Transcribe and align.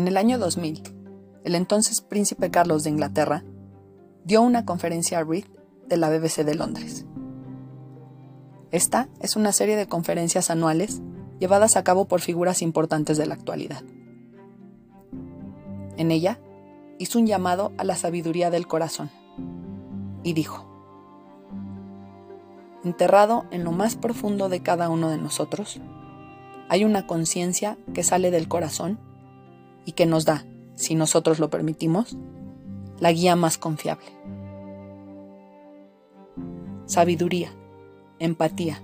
En 0.00 0.08
el 0.08 0.16
año 0.16 0.38
2000, 0.38 0.82
el 1.44 1.54
entonces 1.54 2.00
príncipe 2.00 2.50
Carlos 2.50 2.84
de 2.84 2.88
Inglaterra 2.88 3.44
dio 4.24 4.40
una 4.40 4.64
conferencia 4.64 5.18
a 5.18 5.24
Reed 5.24 5.44
de 5.88 5.98
la 5.98 6.08
BBC 6.08 6.42
de 6.42 6.54
Londres. 6.54 7.04
Esta 8.70 9.10
es 9.20 9.36
una 9.36 9.52
serie 9.52 9.76
de 9.76 9.88
conferencias 9.88 10.48
anuales 10.48 11.02
llevadas 11.38 11.76
a 11.76 11.84
cabo 11.84 12.08
por 12.08 12.22
figuras 12.22 12.62
importantes 12.62 13.18
de 13.18 13.26
la 13.26 13.34
actualidad. 13.34 13.82
En 15.98 16.10
ella, 16.10 16.40
hizo 16.98 17.18
un 17.18 17.26
llamado 17.26 17.72
a 17.76 17.84
la 17.84 17.94
sabiduría 17.94 18.50
del 18.50 18.66
corazón 18.66 19.10
y 20.22 20.32
dijo, 20.32 20.66
enterrado 22.84 23.44
en 23.50 23.64
lo 23.64 23.72
más 23.72 23.96
profundo 23.96 24.48
de 24.48 24.62
cada 24.62 24.88
uno 24.88 25.10
de 25.10 25.18
nosotros, 25.18 25.78
hay 26.70 26.86
una 26.86 27.06
conciencia 27.06 27.76
que 27.92 28.02
sale 28.02 28.30
del 28.30 28.48
corazón 28.48 29.09
y 29.84 29.92
que 29.92 30.06
nos 30.06 30.24
da, 30.24 30.44
si 30.74 30.94
nosotros 30.94 31.38
lo 31.38 31.50
permitimos, 31.50 32.16
la 32.98 33.12
guía 33.12 33.36
más 33.36 33.58
confiable. 33.58 34.06
Sabiduría, 36.86 37.52
empatía 38.18 38.82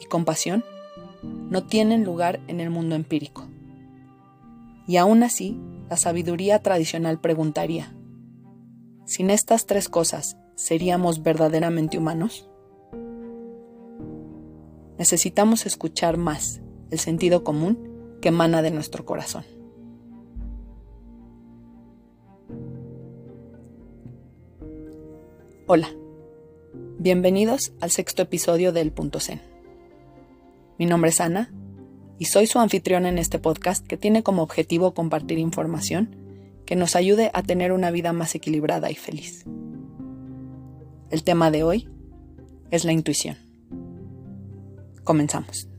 y 0.00 0.06
compasión 0.06 0.64
no 1.22 1.64
tienen 1.64 2.04
lugar 2.04 2.40
en 2.48 2.60
el 2.60 2.70
mundo 2.70 2.94
empírico. 2.94 3.46
Y 4.86 4.96
aún 4.96 5.22
así, 5.22 5.60
la 5.88 5.96
sabiduría 5.96 6.60
tradicional 6.60 7.20
preguntaría, 7.20 7.94
¿sin 9.04 9.30
estas 9.30 9.66
tres 9.66 9.88
cosas 9.88 10.36
seríamos 10.54 11.22
verdaderamente 11.22 11.98
humanos? 11.98 12.48
Necesitamos 14.98 15.66
escuchar 15.66 16.16
más 16.16 16.60
el 16.90 16.98
sentido 16.98 17.44
común 17.44 18.18
que 18.20 18.28
emana 18.28 18.62
de 18.62 18.70
nuestro 18.70 19.04
corazón. 19.04 19.44
Hola, 25.68 25.88
bienvenidos 26.98 27.72
al 27.80 27.92
sexto 27.92 28.22
episodio 28.22 28.72
del 28.72 28.90
Punto 28.90 29.20
Zen. 29.20 29.40
Mi 30.76 30.86
nombre 30.86 31.10
es 31.10 31.20
Ana 31.20 31.52
y 32.18 32.24
soy 32.24 32.48
su 32.48 32.58
anfitrión 32.58 33.06
en 33.06 33.16
este 33.16 33.38
podcast 33.38 33.86
que 33.86 33.96
tiene 33.96 34.24
como 34.24 34.42
objetivo 34.42 34.92
compartir 34.92 35.38
información 35.38 36.16
que 36.66 36.74
nos 36.74 36.96
ayude 36.96 37.30
a 37.32 37.44
tener 37.44 37.70
una 37.70 37.92
vida 37.92 38.12
más 38.12 38.34
equilibrada 38.34 38.90
y 38.90 38.96
feliz. 38.96 39.44
El 41.10 41.22
tema 41.22 41.52
de 41.52 41.62
hoy 41.62 41.88
es 42.72 42.84
la 42.84 42.90
intuición. 42.90 43.36
Comenzamos. 45.04 45.71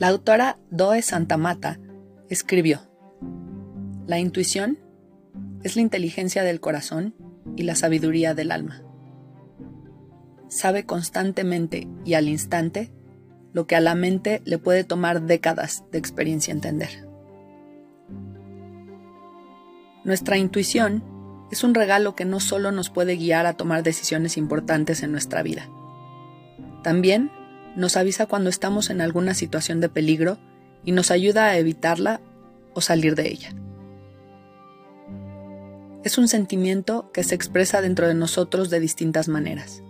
La 0.00 0.08
autora 0.08 0.56
Doe 0.70 1.02
Santamata 1.02 1.78
escribió, 2.30 2.80
La 4.06 4.18
intuición 4.18 4.78
es 5.62 5.76
la 5.76 5.82
inteligencia 5.82 6.42
del 6.42 6.58
corazón 6.58 7.14
y 7.54 7.64
la 7.64 7.74
sabiduría 7.74 8.32
del 8.32 8.50
alma. 8.50 8.82
Sabe 10.48 10.86
constantemente 10.86 11.86
y 12.06 12.14
al 12.14 12.28
instante 12.28 12.90
lo 13.52 13.66
que 13.66 13.76
a 13.76 13.80
la 13.82 13.94
mente 13.94 14.40
le 14.46 14.56
puede 14.56 14.84
tomar 14.84 15.20
décadas 15.20 15.84
de 15.92 15.98
experiencia 15.98 16.52
entender. 16.52 17.06
Nuestra 20.02 20.38
intuición 20.38 21.04
es 21.50 21.62
un 21.62 21.74
regalo 21.74 22.16
que 22.16 22.24
no 22.24 22.40
solo 22.40 22.72
nos 22.72 22.88
puede 22.88 23.16
guiar 23.16 23.44
a 23.44 23.52
tomar 23.52 23.82
decisiones 23.82 24.38
importantes 24.38 25.02
en 25.02 25.12
nuestra 25.12 25.42
vida, 25.42 25.68
también 26.82 27.30
nos 27.76 27.96
avisa 27.96 28.26
cuando 28.26 28.50
estamos 28.50 28.90
en 28.90 29.00
alguna 29.00 29.34
situación 29.34 29.80
de 29.80 29.88
peligro 29.88 30.38
y 30.84 30.92
nos 30.92 31.10
ayuda 31.10 31.46
a 31.46 31.58
evitarla 31.58 32.20
o 32.74 32.80
salir 32.80 33.14
de 33.14 33.28
ella. 33.28 33.54
Es 36.02 36.16
un 36.16 36.28
sentimiento 36.28 37.10
que 37.12 37.24
se 37.24 37.34
expresa 37.34 37.82
dentro 37.82 38.08
de 38.08 38.14
nosotros 38.14 38.70
de 38.70 38.80
distintas 38.80 39.28
maneras, 39.28 39.82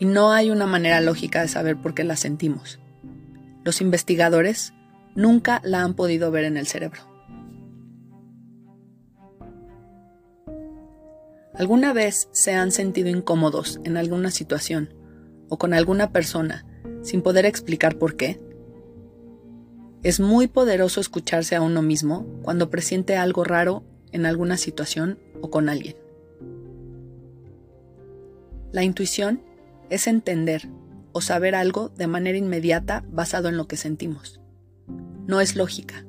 y 0.00 0.04
no 0.04 0.32
hay 0.32 0.50
una 0.50 0.66
manera 0.66 1.00
lógica 1.00 1.42
de 1.42 1.48
saber 1.48 1.76
por 1.76 1.94
qué 1.94 2.04
la 2.04 2.16
sentimos. 2.16 2.80
Los 3.64 3.80
investigadores 3.80 4.74
nunca 5.14 5.60
la 5.64 5.82
han 5.82 5.94
podido 5.94 6.30
ver 6.30 6.44
en 6.44 6.56
el 6.56 6.66
cerebro. 6.66 7.00
¿Alguna 11.54 11.94
vez 11.94 12.28
se 12.32 12.52
han 12.52 12.70
sentido 12.70 13.08
incómodos 13.08 13.80
en 13.84 13.96
alguna 13.96 14.30
situación 14.30 14.92
o 15.48 15.56
con 15.56 15.72
alguna 15.72 16.12
persona 16.12 16.66
sin 17.06 17.22
poder 17.22 17.46
explicar 17.46 17.98
por 17.98 18.16
qué? 18.16 18.40
Es 20.02 20.18
muy 20.18 20.48
poderoso 20.48 21.00
escucharse 21.00 21.54
a 21.54 21.62
uno 21.62 21.80
mismo 21.80 22.26
cuando 22.42 22.68
presiente 22.68 23.16
algo 23.16 23.44
raro 23.44 23.84
en 24.10 24.26
alguna 24.26 24.56
situación 24.56 25.18
o 25.40 25.48
con 25.48 25.68
alguien. 25.68 25.96
La 28.72 28.82
intuición 28.82 29.40
es 29.88 30.08
entender 30.08 30.68
o 31.12 31.20
saber 31.20 31.54
algo 31.54 31.90
de 31.90 32.08
manera 32.08 32.38
inmediata 32.38 33.04
basado 33.08 33.48
en 33.48 33.56
lo 33.56 33.68
que 33.68 33.76
sentimos. 33.76 34.40
No 35.28 35.40
es 35.40 35.54
lógica. 35.54 36.04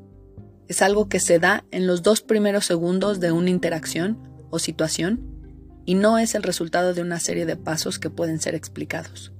Es 0.67 0.81
algo 0.81 1.09
que 1.09 1.19
se 1.19 1.37
da 1.37 1.63
en 1.69 1.85
los 1.85 2.01
dos 2.01 2.21
primeros 2.21 2.65
segundos 2.65 3.19
de 3.19 3.31
una 3.31 3.51
interacción 3.51 4.17
o 4.49 4.57
situación 4.57 5.21
y 5.85 5.93
no 5.93 6.17
es 6.17 6.33
el 6.33 6.41
resultado 6.41 6.95
de 6.95 7.03
una 7.03 7.19
serie 7.19 7.45
de 7.45 7.55
pasos 7.55 7.99
que 7.99 8.09
pueden 8.09 8.41
ser 8.41 8.55
explicados. 8.55 9.31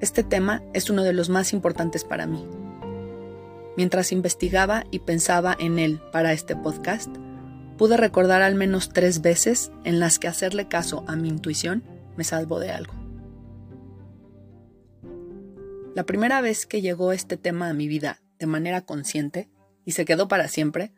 Este 0.00 0.22
tema 0.22 0.62
es 0.74 0.90
uno 0.90 1.02
de 1.02 1.14
los 1.14 1.30
más 1.30 1.54
importantes 1.54 2.04
para 2.04 2.26
mí. 2.26 2.46
Mientras 3.78 4.12
investigaba 4.12 4.84
y 4.90 4.98
pensaba 4.98 5.56
en 5.58 5.78
él 5.78 6.00
para 6.12 6.32
este 6.34 6.54
podcast, 6.54 7.08
pude 7.78 7.96
recordar 7.96 8.42
al 8.42 8.54
menos 8.54 8.90
tres 8.90 9.22
veces 9.22 9.70
en 9.84 9.98
las 9.98 10.18
que 10.18 10.28
hacerle 10.28 10.68
caso 10.68 11.04
a 11.06 11.16
mi 11.16 11.28
intuición 11.28 11.82
me 12.16 12.24
salvó 12.24 12.60
de 12.60 12.70
algo. 12.70 12.92
La 15.94 16.04
primera 16.04 16.42
vez 16.42 16.66
que 16.66 16.82
llegó 16.82 17.12
este 17.12 17.38
tema 17.38 17.70
a 17.70 17.74
mi 17.74 17.88
vida 17.88 18.20
de 18.38 18.46
manera 18.46 18.82
consciente 18.82 19.48
y 19.86 19.92
se 19.92 20.04
quedó 20.04 20.28
para 20.28 20.48
siempre 20.48 20.92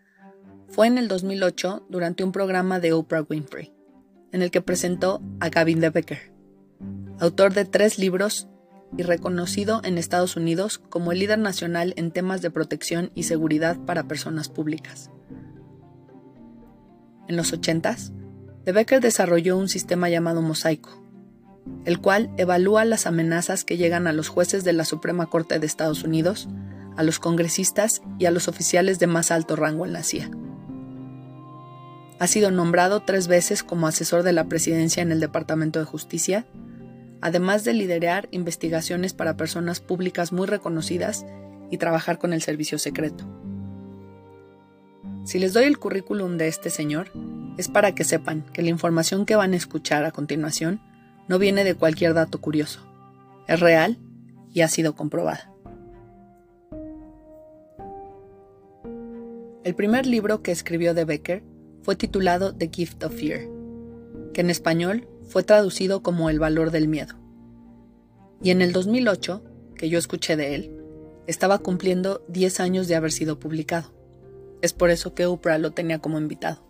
fue 0.69 0.89
en 0.89 0.99
el 0.99 1.07
2008 1.07 1.87
durante 1.89 2.25
un 2.25 2.33
programa 2.33 2.81
de 2.81 2.93
Oprah 2.93 3.23
Winfrey, 3.23 3.73
en 4.33 4.43
el 4.43 4.51
que 4.51 4.61
presentó 4.61 5.23
a 5.39 5.51
Gavin 5.51 5.79
de 5.79 5.91
Becker, 5.91 6.33
autor 7.21 7.55
de 7.55 7.65
tres 7.65 7.99
libros 7.99 8.49
y 8.97 9.03
reconocido 9.03 9.81
en 9.85 9.99
Estados 9.99 10.37
Unidos 10.37 10.79
como 10.79 11.13
el 11.13 11.19
líder 11.19 11.39
nacional 11.39 11.93
en 11.97 12.11
temas 12.11 12.43
de 12.43 12.51
protección 12.51 13.11
y 13.15 13.25
seguridad 13.25 13.79
para 13.79 14.09
personas 14.09 14.49
públicas. 14.49 15.11
En 17.29 17.37
los 17.37 17.53
80s, 17.53 18.13
De 18.65 18.73
Becker 18.73 19.01
desarrolló 19.01 19.57
un 19.57 19.69
sistema 19.69 20.09
llamado 20.09 20.41
Mosaico, 20.43 21.03
el 21.85 22.01
cual 22.01 22.31
evalúa 22.37 22.85
las 22.85 23.07
amenazas 23.07 23.65
que 23.65 23.77
llegan 23.77 24.07
a 24.07 24.13
los 24.13 24.29
jueces 24.29 24.65
de 24.65 24.73
la 24.73 24.85
Suprema 24.85 25.27
Corte 25.27 25.59
de 25.59 25.67
Estados 25.67 26.05
Unidos, 26.05 26.49
a 26.97 27.03
los 27.03 27.19
congresistas 27.19 28.03
y 28.19 28.27
a 28.27 28.31
los 28.31 28.49
oficiales 28.49 28.99
de 28.99 29.07
más 29.07 29.31
alto 29.31 29.57
rango 29.57 29.85
en 29.85 29.93
la 29.93 30.03
CIA. 30.03 30.31
Ha 32.19 32.27
sido 32.27 32.51
nombrado 32.51 33.01
tres 33.05 33.29
veces 33.29 33.63
como 33.63 33.87
asesor 33.87 34.23
de 34.23 34.33
la 34.33 34.49
presidencia 34.49 35.03
en 35.03 35.13
el 35.13 35.21
Departamento 35.21 35.79
de 35.79 35.85
Justicia 35.85 36.47
además 37.21 37.65
de 37.65 37.75
liderar 37.75 38.29
investigaciones 38.31 39.15
para 39.15 39.37
personas 39.37 39.81
públicas 39.81 40.33
muy 40.33 40.47
reconocidas 40.47 41.27
y 41.71 41.79
trabajar 41.79 42.19
con 42.19 42.33
el 42.33 42.43
servicio 42.43 42.79
secreto. 42.79 43.27
Si 45.25 45.39
les 45.39 45.53
doy 45.53 45.65
el 45.65 45.79
currículum 45.79 46.39
de 46.39 46.49
este 46.49 46.71
señor, 46.71 47.11
es 47.59 47.69
para 47.69 47.95
que 47.95 48.05
sepan 48.05 48.45
que 48.53 48.63
la 48.63 48.71
información 48.71 49.27
que 49.27 49.37
van 49.37 49.53
a 49.53 49.57
escuchar 49.57 50.05
a 50.05 50.13
continuación 50.13 50.81
no 51.29 51.39
viene 51.39 51.65
de 51.65 51.75
cualquier 51.75 52.15
dato 52.15 52.41
curioso. 52.41 52.81
Es 53.47 53.61
real 53.61 53.99
y 54.55 54.63
ha 54.63 54.69
sido 54.69 54.95
comprobada. 54.95 55.53
El 59.65 59.75
primer 59.75 60.07
libro 60.07 60.43
que 60.43 60.51
escribió 60.51 60.95
de 60.95 61.05
Becker 61.05 61.43
fue 61.83 61.95
titulado 61.95 62.55
The 62.55 62.71
Gift 62.73 63.05
of 63.05 63.15
Fear, 63.15 63.43
que 64.33 64.41
en 64.41 64.49
español 64.49 65.07
fue 65.29 65.43
traducido 65.43 66.03
como 66.03 66.31
El 66.31 66.39
valor 66.39 66.71
del 66.71 66.89
miedo. 66.89 67.15
Y 68.43 68.51
en 68.51 68.63
el 68.63 68.73
2008, 68.73 69.45
que 69.75 69.89
yo 69.89 69.99
escuché 69.99 70.37
de 70.37 70.55
él, 70.55 70.75
estaba 71.27 71.59
cumpliendo 71.59 72.25
10 72.29 72.61
años 72.61 72.89
de 72.89 72.97
haber 72.97 73.13
sido 73.13 73.39
publicado. 73.39 73.93
Es 74.63 74.73
por 74.73 74.91
eso 74.91 75.15
que 75.15 75.27
Oprah 75.27 75.59
lo 75.59 75.73
tenía 75.73 75.99
como 75.99 76.19
invitado. 76.19 76.65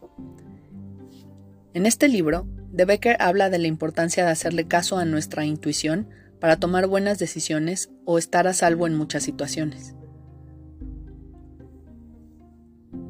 En 1.75 1.87
este 1.87 2.09
libro, 2.09 2.47
De 2.73 2.85
Becker 2.85 3.17
habla 3.21 3.51
de 3.51 3.59
la 3.59 3.69
importancia 3.69 4.25
de 4.25 4.31
hacerle 4.31 4.67
caso 4.67 4.99
a 4.99 5.05
nuestra 5.05 5.45
intuición 5.45 6.09
para 6.41 6.59
tomar 6.59 6.87
buenas 6.87 7.19
decisiones 7.19 7.91
o 8.05 8.19
estar 8.19 8.47
a 8.47 8.53
salvo 8.53 8.87
en 8.87 8.97
muchas 8.97 9.23
situaciones. 9.23 9.95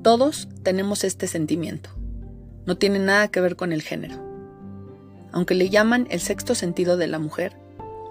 Todos 0.03 0.49
tenemos 0.63 1.05
este 1.05 1.27
sentimiento. 1.27 1.91
No 2.67 2.77
tiene 2.77 2.99
nada 2.99 3.29
que 3.29 3.41
ver 3.41 3.57
con 3.57 3.73
el 3.73 3.83
género. 3.83 4.28
Aunque 5.33 5.55
le 5.55 5.71
llaman 5.71 6.07
el 6.11 6.21
sexto 6.21 6.55
sentido 6.55 6.97
de 6.97 7.07
la 7.07 7.19
mujer, 7.19 7.57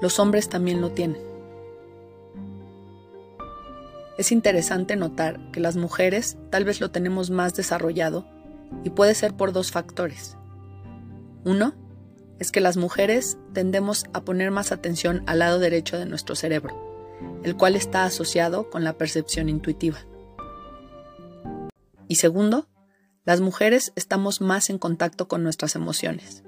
los 0.02 0.20
hombres 0.20 0.50
también 0.50 0.82
lo 0.82 0.92
tienen. 0.92 1.22
Es 4.18 4.32
interesante 4.32 4.96
notar 4.96 5.40
que 5.52 5.60
las 5.60 5.76
mujeres 5.76 6.38
tal 6.50 6.66
vez 6.66 6.82
lo 6.82 6.92
tenemos 6.92 7.30
más 7.30 7.56
desarrollado 7.56 8.26
y 8.84 8.90
puede 8.90 9.14
ser 9.14 9.34
por 9.34 9.54
dos 9.54 9.72
factores. 9.72 10.38
Uno, 11.44 11.74
es 12.40 12.52
que 12.52 12.62
las 12.62 12.78
mujeres 12.78 13.38
tendemos 13.54 14.06
a 14.14 14.22
poner 14.22 14.52
más 14.52 14.72
atención 14.72 15.24
al 15.26 15.40
lado 15.40 15.60
derecho 15.60 15.98
de 15.98 16.06
nuestro 16.06 16.36
cerebro, 16.36 16.76
el 17.44 17.56
cual 17.56 17.76
está 17.76 18.06
asociado 18.06 18.70
con 18.70 18.84
la 18.84 18.94
percepción 18.94 19.50
intuitiva. 19.50 20.00
Y 22.08 22.16
segundo, 22.16 22.68
las 23.26 23.42
mujeres 23.42 23.92
estamos 23.96 24.40
más 24.40 24.70
en 24.70 24.78
contacto 24.78 25.28
con 25.28 25.44
nuestras 25.44 25.76
emociones, 25.76 26.44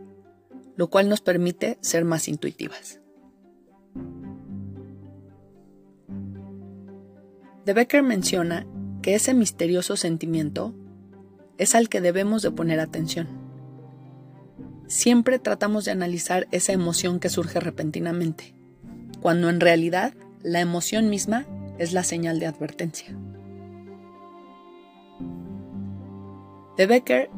lo 0.79 0.89
cual 0.89 1.09
nos 1.09 1.19
permite 1.19 1.77
ser 1.81 2.05
más 2.05 2.29
intuitivas. 2.29 3.01
De 7.65 7.73
Becker 7.73 8.01
menciona 8.01 8.65
que 9.01 9.13
ese 9.13 9.33
misterioso 9.33 9.97
sentimiento 9.97 10.73
es 11.57 11.75
al 11.75 11.89
que 11.89 11.99
debemos 11.99 12.43
de 12.43 12.51
poner 12.51 12.79
atención. 12.79 13.27
Siempre 14.87 15.37
tratamos 15.37 15.83
de 15.83 15.91
analizar 15.91 16.47
esa 16.51 16.71
emoción 16.71 17.19
que 17.19 17.27
surge 17.27 17.59
repentinamente, 17.59 18.55
cuando 19.19 19.49
en 19.49 19.59
realidad 19.59 20.13
la 20.43 20.61
emoción 20.61 21.09
misma 21.09 21.45
es 21.77 21.91
la 21.91 22.05
señal 22.05 22.39
de 22.39 22.45
advertencia. 22.45 23.13
De 26.77 26.87
Becker 26.87 27.29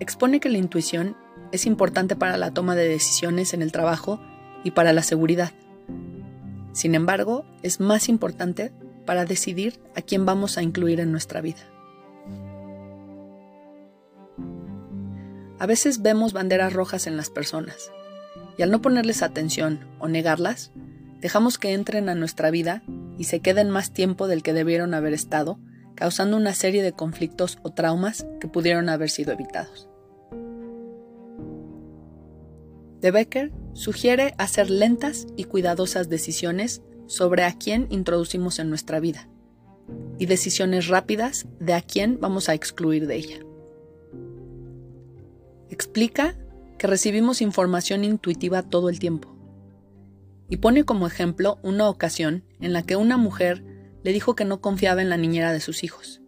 expone 0.00 0.40
que 0.40 0.48
la 0.48 0.58
intuición 0.58 1.16
es 1.52 1.66
importante 1.66 2.16
para 2.16 2.36
la 2.36 2.52
toma 2.52 2.74
de 2.74 2.88
decisiones 2.88 3.54
en 3.54 3.62
el 3.62 3.72
trabajo 3.72 4.20
y 4.64 4.72
para 4.72 4.92
la 4.92 5.02
seguridad. 5.02 5.52
Sin 6.72 6.94
embargo, 6.94 7.44
es 7.62 7.80
más 7.80 8.08
importante 8.08 8.72
para 9.06 9.24
decidir 9.24 9.80
a 9.96 10.02
quién 10.02 10.26
vamos 10.26 10.58
a 10.58 10.62
incluir 10.62 11.00
en 11.00 11.10
nuestra 11.10 11.40
vida. 11.40 11.60
A 15.58 15.66
veces 15.66 16.02
vemos 16.02 16.32
banderas 16.32 16.72
rojas 16.72 17.06
en 17.06 17.16
las 17.16 17.30
personas 17.30 17.90
y 18.56 18.62
al 18.62 18.70
no 18.70 18.80
ponerles 18.80 19.22
atención 19.22 19.80
o 19.98 20.08
negarlas, 20.08 20.70
dejamos 21.20 21.58
que 21.58 21.72
entren 21.72 22.08
a 22.08 22.14
nuestra 22.14 22.50
vida 22.50 22.82
y 23.16 23.24
se 23.24 23.40
queden 23.40 23.70
más 23.70 23.92
tiempo 23.92 24.28
del 24.28 24.42
que 24.42 24.52
debieron 24.52 24.94
haber 24.94 25.14
estado, 25.14 25.58
causando 25.96 26.36
una 26.36 26.54
serie 26.54 26.82
de 26.82 26.92
conflictos 26.92 27.58
o 27.62 27.70
traumas 27.70 28.26
que 28.40 28.46
pudieron 28.46 28.88
haber 28.88 29.10
sido 29.10 29.32
evitados. 29.32 29.87
De 33.00 33.10
Becker 33.10 33.52
sugiere 33.74 34.34
hacer 34.38 34.70
lentas 34.70 35.26
y 35.36 35.44
cuidadosas 35.44 36.08
decisiones 36.08 36.82
sobre 37.06 37.44
a 37.44 37.56
quién 37.56 37.86
introducimos 37.90 38.58
en 38.58 38.68
nuestra 38.68 39.00
vida 39.00 39.28
y 40.18 40.26
decisiones 40.26 40.88
rápidas 40.88 41.46
de 41.60 41.74
a 41.74 41.80
quién 41.80 42.18
vamos 42.20 42.48
a 42.48 42.54
excluir 42.54 43.06
de 43.06 43.16
ella. 43.16 43.38
Explica 45.70 46.36
que 46.76 46.86
recibimos 46.86 47.40
información 47.40 48.04
intuitiva 48.04 48.62
todo 48.62 48.88
el 48.88 48.98
tiempo 48.98 49.34
y 50.48 50.58
pone 50.58 50.84
como 50.84 51.06
ejemplo 51.06 51.58
una 51.62 51.88
ocasión 51.88 52.44
en 52.60 52.72
la 52.72 52.82
que 52.82 52.96
una 52.96 53.16
mujer 53.16 53.64
le 54.02 54.12
dijo 54.12 54.34
que 54.34 54.44
no 54.44 54.60
confiaba 54.60 55.02
en 55.02 55.10
la 55.10 55.16
niñera 55.16 55.52
de 55.52 55.60
sus 55.60 55.84
hijos 55.84 56.20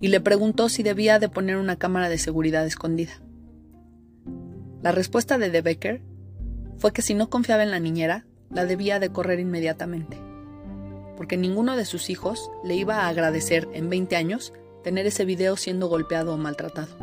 y 0.00 0.08
le 0.08 0.20
preguntó 0.20 0.68
si 0.68 0.82
debía 0.82 1.18
de 1.18 1.28
poner 1.28 1.56
una 1.56 1.76
cámara 1.76 2.08
de 2.08 2.18
seguridad 2.18 2.66
escondida. 2.66 3.23
La 4.84 4.92
respuesta 4.92 5.38
de 5.38 5.48
De 5.48 5.62
Becker 5.62 6.02
fue 6.76 6.92
que 6.92 7.00
si 7.00 7.14
no 7.14 7.30
confiaba 7.30 7.62
en 7.62 7.70
la 7.70 7.80
niñera, 7.80 8.26
la 8.50 8.66
debía 8.66 9.00
de 9.00 9.08
correr 9.08 9.40
inmediatamente, 9.40 10.18
porque 11.16 11.38
ninguno 11.38 11.74
de 11.74 11.86
sus 11.86 12.10
hijos 12.10 12.50
le 12.64 12.74
iba 12.74 12.96
a 12.96 13.08
agradecer 13.08 13.66
en 13.72 13.88
20 13.88 14.14
años 14.14 14.52
tener 14.82 15.06
ese 15.06 15.24
video 15.24 15.56
siendo 15.56 15.88
golpeado 15.88 16.34
o 16.34 16.36
maltratado. 16.36 16.98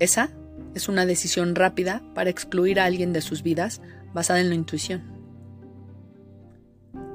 Esa 0.00 0.28
es 0.74 0.90
una 0.90 1.06
decisión 1.06 1.54
rápida 1.54 2.02
para 2.14 2.28
excluir 2.28 2.78
a 2.78 2.84
alguien 2.84 3.14
de 3.14 3.22
sus 3.22 3.42
vidas 3.42 3.80
basada 4.12 4.40
en 4.40 4.50
la 4.50 4.54
intuición. 4.54 5.04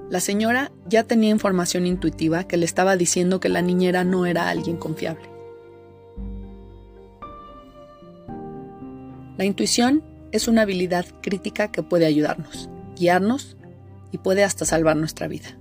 La 0.10 0.22
señora 0.22 0.72
ya 0.88 1.04
tenía 1.04 1.30
información 1.30 1.86
intuitiva 1.86 2.46
que 2.46 2.58
le 2.58 2.66
estaba 2.66 2.98
diciendo 2.98 3.40
que 3.40 3.50
la 3.50 3.62
niñera 3.62 4.04
no 4.04 4.26
era 4.26 4.50
alguien 4.50 4.78
confiable. 4.78 5.33
La 9.38 9.46
intuición 9.46 10.04
es 10.32 10.48
una 10.48 10.64
habilidad 10.64 11.06
crítica 11.22 11.72
que 11.72 11.84
puede 11.84 12.06
ayudarnos 12.06 12.70
guiarnos 12.96 13.58
y 14.12 14.18
puede 14.20 14.44
hasta 14.44 14.66
salvar 14.66 14.96
nuestra 14.96 15.28
vida. 15.28 15.58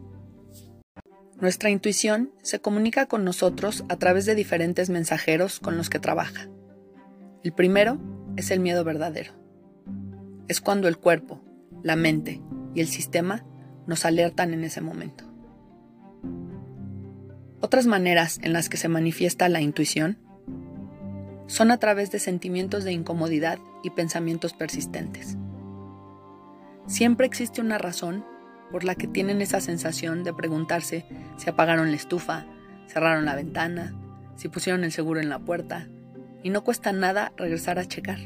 Nuestra 1.40 1.70
intuición 1.70 2.30
se 2.42 2.60
comunica 2.60 3.06
con 3.06 3.24
nosotros 3.24 3.84
a 3.88 3.96
través 3.96 4.26
de 4.26 4.34
diferentes 4.34 4.90
mensajeros 4.90 5.58
con 5.58 5.76
los 5.76 5.90
que 5.90 5.98
trabaja. 5.98 6.48
El 7.42 7.52
primero 7.52 8.00
es 8.36 8.50
el 8.50 8.60
miedo 8.60 8.84
verdadero. 8.84 9.32
Es 10.46 10.60
cuando 10.60 10.86
el 10.86 10.98
cuerpo, 10.98 11.42
la 11.82 11.96
mente 11.96 12.40
y 12.74 12.80
el 12.80 12.86
sistema 12.86 13.44
nos 13.86 14.04
alertan 14.04 14.54
en 14.54 14.62
ese 14.62 14.80
momento. 14.80 15.24
Otras 17.60 17.86
maneras 17.86 18.38
en 18.42 18.52
las 18.52 18.68
que 18.68 18.76
se 18.76 18.88
manifiesta 18.88 19.48
la 19.48 19.60
intuición 19.60 20.18
son 21.52 21.70
a 21.70 21.76
través 21.76 22.10
de 22.10 22.18
sentimientos 22.18 22.82
de 22.82 22.92
incomodidad 22.92 23.58
y 23.82 23.90
pensamientos 23.90 24.54
persistentes. 24.54 25.36
Siempre 26.86 27.26
existe 27.26 27.60
una 27.60 27.76
razón 27.76 28.24
por 28.70 28.84
la 28.84 28.94
que 28.94 29.06
tienen 29.06 29.42
esa 29.42 29.60
sensación 29.60 30.24
de 30.24 30.32
preguntarse 30.32 31.04
si 31.36 31.50
apagaron 31.50 31.90
la 31.90 31.96
estufa, 31.96 32.46
cerraron 32.86 33.26
la 33.26 33.36
ventana, 33.36 33.92
si 34.34 34.48
pusieron 34.48 34.82
el 34.82 34.92
seguro 34.92 35.20
en 35.20 35.28
la 35.28 35.40
puerta, 35.40 35.88
y 36.42 36.48
no 36.48 36.64
cuesta 36.64 36.90
nada 36.90 37.34
regresar 37.36 37.78
a 37.78 37.84
checar. 37.84 38.18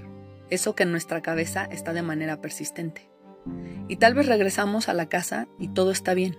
Eso 0.49 0.77
que 0.77 0.85
en 0.85 0.93
nuestra 0.93 1.21
cabeza 1.21 1.65
está 1.65 1.93
de 1.93 2.03
manera 2.03 2.41
persistente. 2.41 3.11
Y 3.89 3.97
tal 3.97 4.15
vez 4.15 4.27
regresamos 4.27 4.89
a 4.89 4.95
la 4.95 5.09
casa 5.09 5.49
y 5.59 5.67
todo 5.67 5.91
está 5.91 6.15
bien, 6.15 6.37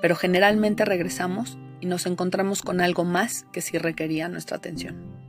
pero 0.00 0.14
generalmente 0.14 0.84
regresamos 0.84 1.58
y 1.80 1.86
nos 1.86 2.06
encontramos 2.06 2.62
con 2.62 2.80
algo 2.80 3.04
más 3.04 3.44
que 3.52 3.60
sí 3.60 3.76
requería 3.76 4.28
nuestra 4.28 4.58
atención. 4.58 5.25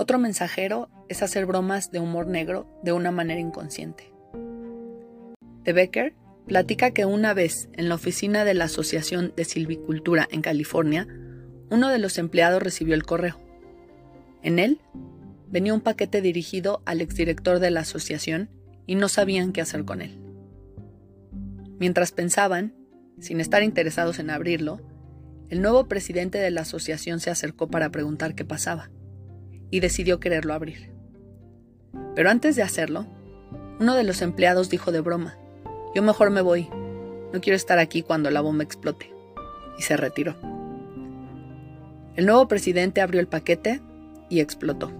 Otro 0.00 0.18
mensajero 0.18 0.88
es 1.10 1.22
hacer 1.22 1.44
bromas 1.44 1.90
de 1.90 2.00
humor 2.00 2.26
negro 2.26 2.66
de 2.82 2.92
una 2.92 3.10
manera 3.10 3.38
inconsciente. 3.38 4.10
De 5.62 5.74
Becker 5.74 6.14
platica 6.46 6.92
que 6.92 7.04
una 7.04 7.34
vez 7.34 7.68
en 7.74 7.90
la 7.90 7.96
oficina 7.96 8.46
de 8.46 8.54
la 8.54 8.64
Asociación 8.64 9.34
de 9.36 9.44
Silvicultura 9.44 10.26
en 10.30 10.40
California, 10.40 11.06
uno 11.68 11.90
de 11.90 11.98
los 11.98 12.16
empleados 12.16 12.62
recibió 12.62 12.94
el 12.94 13.02
correo. 13.02 13.38
En 14.42 14.58
él 14.58 14.80
venía 15.48 15.74
un 15.74 15.82
paquete 15.82 16.22
dirigido 16.22 16.80
al 16.86 17.02
exdirector 17.02 17.58
de 17.58 17.70
la 17.70 17.80
asociación 17.80 18.48
y 18.86 18.94
no 18.94 19.06
sabían 19.10 19.52
qué 19.52 19.60
hacer 19.60 19.84
con 19.84 20.00
él. 20.00 20.18
Mientras 21.78 22.12
pensaban, 22.12 22.74
sin 23.18 23.38
estar 23.38 23.62
interesados 23.62 24.18
en 24.18 24.30
abrirlo, 24.30 24.80
el 25.50 25.60
nuevo 25.60 25.88
presidente 25.88 26.38
de 26.38 26.50
la 26.50 26.62
asociación 26.62 27.20
se 27.20 27.28
acercó 27.28 27.68
para 27.68 27.90
preguntar 27.90 28.34
qué 28.34 28.46
pasaba 28.46 28.90
y 29.70 29.80
decidió 29.80 30.20
quererlo 30.20 30.54
abrir. 30.54 30.90
Pero 32.14 32.30
antes 32.30 32.56
de 32.56 32.62
hacerlo, 32.62 33.06
uno 33.78 33.94
de 33.94 34.04
los 34.04 34.22
empleados 34.22 34.70
dijo 34.70 34.92
de 34.92 35.00
broma, 35.00 35.36
yo 35.94 36.02
mejor 36.02 36.30
me 36.30 36.40
voy, 36.40 36.68
no 37.32 37.40
quiero 37.40 37.56
estar 37.56 37.78
aquí 37.78 38.02
cuando 38.02 38.30
la 38.30 38.40
bomba 38.40 38.64
explote, 38.64 39.12
y 39.78 39.82
se 39.82 39.96
retiró. 39.96 40.36
El 42.16 42.26
nuevo 42.26 42.48
presidente 42.48 43.00
abrió 43.00 43.20
el 43.20 43.28
paquete 43.28 43.80
y 44.28 44.40
explotó. 44.40 44.90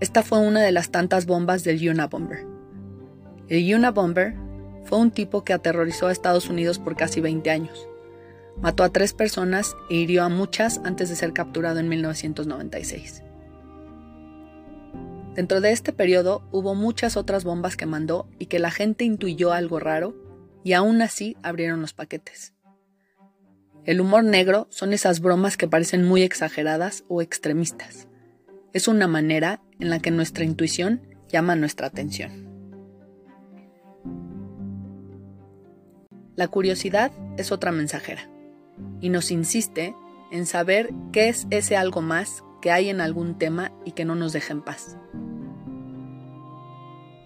Esta 0.00 0.22
fue 0.22 0.38
una 0.40 0.60
de 0.62 0.72
las 0.72 0.90
tantas 0.90 1.26
bombas 1.26 1.64
del 1.64 1.88
Unabomber. 1.88 2.46
El 3.48 3.74
Unabomber 3.74 4.34
fue 4.84 4.98
un 4.98 5.10
tipo 5.10 5.44
que 5.44 5.52
aterrorizó 5.52 6.08
a 6.08 6.12
Estados 6.12 6.48
Unidos 6.48 6.78
por 6.78 6.96
casi 6.96 7.20
20 7.20 7.50
años 7.50 7.88
Mató 8.60 8.84
a 8.84 8.88
tres 8.88 9.12
personas 9.12 9.76
e 9.90 9.96
hirió 9.96 10.24
a 10.24 10.28
muchas 10.28 10.80
antes 10.84 11.08
de 11.08 11.16
ser 11.16 11.32
capturado 11.32 11.78
en 11.78 11.88
1996. 11.88 13.22
Dentro 15.34 15.60
de 15.60 15.72
este 15.72 15.92
periodo 15.92 16.42
hubo 16.50 16.74
muchas 16.74 17.18
otras 17.18 17.44
bombas 17.44 17.76
que 17.76 17.84
mandó 17.84 18.26
y 18.38 18.46
que 18.46 18.58
la 18.58 18.70
gente 18.70 19.04
intuyó 19.04 19.52
algo 19.52 19.78
raro 19.78 20.16
y 20.64 20.72
aún 20.72 21.02
así 21.02 21.36
abrieron 21.42 21.82
los 21.82 21.92
paquetes. 21.92 22.54
El 23.84 24.00
humor 24.00 24.24
negro 24.24 24.66
son 24.70 24.94
esas 24.94 25.20
bromas 25.20 25.58
que 25.58 25.68
parecen 25.68 26.04
muy 26.04 26.22
exageradas 26.22 27.04
o 27.08 27.20
extremistas. 27.20 28.08
Es 28.72 28.88
una 28.88 29.06
manera 29.06 29.60
en 29.78 29.90
la 29.90 30.00
que 30.00 30.10
nuestra 30.10 30.44
intuición 30.44 31.02
llama 31.28 31.54
nuestra 31.54 31.86
atención. 31.86 32.46
La 36.34 36.48
curiosidad 36.48 37.12
es 37.36 37.52
otra 37.52 37.72
mensajera 37.72 38.28
y 39.00 39.08
nos 39.08 39.30
insiste 39.30 39.94
en 40.30 40.46
saber 40.46 40.92
qué 41.12 41.28
es 41.28 41.46
ese 41.50 41.76
algo 41.76 42.02
más 42.02 42.42
que 42.60 42.70
hay 42.70 42.88
en 42.88 43.00
algún 43.00 43.38
tema 43.38 43.72
y 43.84 43.92
que 43.92 44.04
no 44.04 44.14
nos 44.14 44.32
deja 44.32 44.52
en 44.52 44.62
paz. 44.62 44.96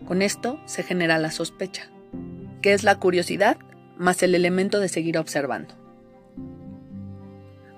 Con 0.06 0.22
esto 0.22 0.58
se 0.66 0.82
genera 0.82 1.18
la 1.18 1.30
sospecha, 1.30 1.88
que 2.62 2.72
es 2.72 2.82
la 2.82 2.98
curiosidad 2.98 3.58
más 3.96 4.22
el 4.22 4.34
elemento 4.34 4.80
de 4.80 4.88
seguir 4.88 5.18
observando. 5.18 5.74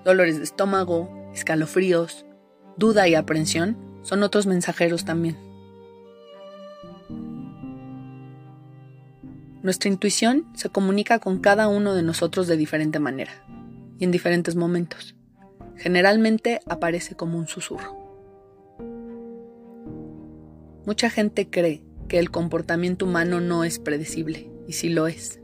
Dolores 0.03 0.37
de 0.37 0.43
estómago, 0.43 1.09
escalofríos, 1.33 2.25
duda 2.77 3.07
y 3.07 3.15
aprensión 3.15 3.77
son 4.01 4.23
otros 4.23 4.47
mensajeros 4.47 5.05
también. 5.05 5.37
Nuestra 9.61 9.89
intuición 9.89 10.45
se 10.55 10.67
comunica 10.69 11.19
con 11.19 11.39
cada 11.39 11.69
uno 11.69 11.93
de 11.93 12.03
nosotros 12.03 12.47
de 12.47 12.57
diferente 12.57 12.99
manera 12.99 13.31
y 13.99 14.03
en 14.03 14.11
diferentes 14.11 14.55
momentos. 14.55 15.15
Generalmente 15.75 16.59
aparece 16.67 17.15
como 17.15 17.37
un 17.37 17.47
susurro. 17.47 17.97
Mucha 20.85 21.09
gente 21.09 21.49
cree 21.49 21.83
que 22.07 22.19
el 22.19 22.29
comportamiento 22.29 23.05
humano 23.05 23.39
no 23.39 23.63
es 23.63 23.79
predecible, 23.79 24.51
y 24.67 24.73
sí 24.73 24.89
lo 24.89 25.07
es. 25.07 25.39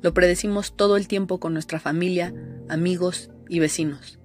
Lo 0.00 0.14
predecimos 0.14 0.74
todo 0.76 0.96
el 0.96 1.08
tiempo 1.08 1.38
con 1.38 1.52
nuestra 1.52 1.78
familia, 1.78 2.34
amigos 2.68 3.30
y 3.48 3.58
vecinos. 3.58 4.18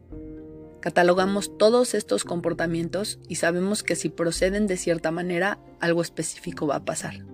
Catalogamos 0.81 1.57
todos 1.57 1.93
estos 1.93 2.23
comportamientos 2.23 3.19
y 3.27 3.35
sabemos 3.35 3.83
que 3.83 3.95
si 3.95 4.09
proceden 4.09 4.67
de 4.67 4.77
cierta 4.77 5.11
manera, 5.11 5.59
algo 5.79 6.01
específico 6.01 6.65
va 6.65 6.77
a 6.77 6.85
pasar. 6.85 7.25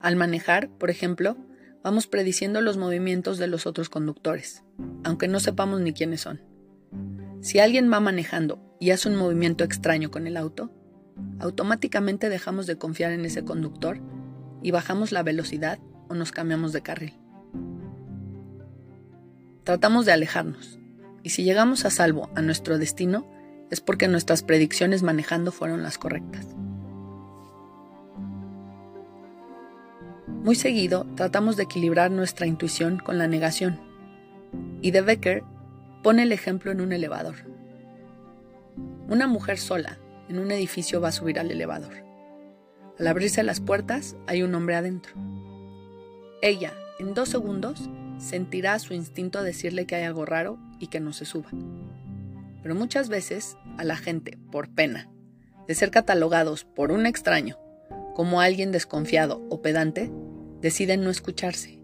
Al 0.00 0.16
manejar, 0.16 0.68
por 0.68 0.90
ejemplo, 0.90 1.36
vamos 1.84 2.06
prediciendo 2.06 2.62
los 2.62 2.78
movimientos 2.78 3.36
de 3.36 3.46
los 3.46 3.66
otros 3.66 3.90
conductores, 3.90 4.64
aunque 5.04 5.28
no 5.28 5.38
sepamos 5.38 5.82
ni 5.82 5.92
quiénes 5.92 6.22
son. 6.22 6.40
Si 7.42 7.58
alguien 7.58 7.92
va 7.92 8.00
manejando 8.00 8.58
y 8.80 8.90
hace 8.90 9.10
un 9.10 9.16
movimiento 9.16 9.64
extraño 9.64 10.10
con 10.10 10.26
el 10.26 10.38
auto, 10.38 10.72
automáticamente 11.38 12.30
dejamos 12.30 12.66
de 12.66 12.78
confiar 12.78 13.12
en 13.12 13.26
ese 13.26 13.44
conductor 13.44 14.00
y 14.62 14.70
bajamos 14.70 15.12
la 15.12 15.22
velocidad 15.22 15.78
o 16.08 16.14
nos 16.14 16.32
cambiamos 16.32 16.72
de 16.72 16.82
carril. 16.82 17.14
Tratamos 19.62 20.06
de 20.06 20.12
alejarnos, 20.12 20.78
y 21.22 21.30
si 21.30 21.44
llegamos 21.44 21.84
a 21.84 21.90
salvo 21.90 22.30
a 22.34 22.40
nuestro 22.40 22.78
destino, 22.78 23.30
es 23.70 23.82
porque 23.82 24.08
nuestras 24.08 24.42
predicciones 24.42 25.02
manejando 25.02 25.52
fueron 25.52 25.82
las 25.82 25.98
correctas. 25.98 26.46
Muy 30.44 30.56
seguido 30.56 31.06
tratamos 31.16 31.56
de 31.56 31.62
equilibrar 31.62 32.10
nuestra 32.10 32.46
intuición 32.46 32.98
con 32.98 33.16
la 33.16 33.26
negación, 33.26 33.80
y 34.82 34.90
De 34.90 35.00
Becker 35.00 35.42
pone 36.02 36.22
el 36.22 36.32
ejemplo 36.32 36.70
en 36.70 36.82
un 36.82 36.92
elevador. 36.92 37.36
Una 39.08 39.26
mujer 39.26 39.56
sola 39.56 39.98
en 40.28 40.38
un 40.38 40.50
edificio 40.50 41.00
va 41.00 41.08
a 41.08 41.12
subir 41.12 41.38
al 41.38 41.50
elevador. 41.50 41.94
Al 42.98 43.06
abrirse 43.06 43.42
las 43.42 43.60
puertas 43.60 44.16
hay 44.26 44.42
un 44.42 44.54
hombre 44.54 44.76
adentro. 44.76 45.14
Ella, 46.42 46.74
en 46.98 47.14
dos 47.14 47.30
segundos, 47.30 47.88
sentirá 48.18 48.78
su 48.80 48.92
instinto 48.92 49.42
decirle 49.42 49.86
que 49.86 49.94
hay 49.94 50.02
algo 50.02 50.26
raro 50.26 50.58
y 50.78 50.88
que 50.88 51.00
no 51.00 51.14
se 51.14 51.24
suba. 51.24 51.48
Pero 52.62 52.74
muchas 52.74 53.08
veces 53.08 53.56
a 53.78 53.84
la 53.84 53.96
gente, 53.96 54.36
por 54.52 54.68
pena 54.68 55.08
de 55.66 55.74
ser 55.74 55.90
catalogados 55.90 56.64
por 56.64 56.92
un 56.92 57.06
extraño 57.06 57.56
como 58.14 58.42
alguien 58.42 58.72
desconfiado 58.72 59.42
o 59.48 59.62
pedante, 59.62 60.12
deciden 60.64 61.04
no 61.04 61.10
escucharse 61.10 61.78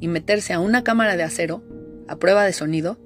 y 0.00 0.08
meterse 0.08 0.54
a 0.54 0.60
una 0.60 0.82
cámara 0.82 1.18
de 1.18 1.24
acero, 1.24 1.62
a 2.08 2.16
prueba 2.16 2.46
de 2.46 2.54
sonido, 2.54 2.98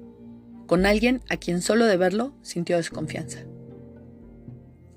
con 0.65 0.85
alguien 0.85 1.19
a 1.29 1.35
quien 1.35 1.61
solo 1.61 1.87
de 1.87 1.97
verlo 1.97 2.33
sintió 2.41 2.77
desconfianza. 2.77 3.39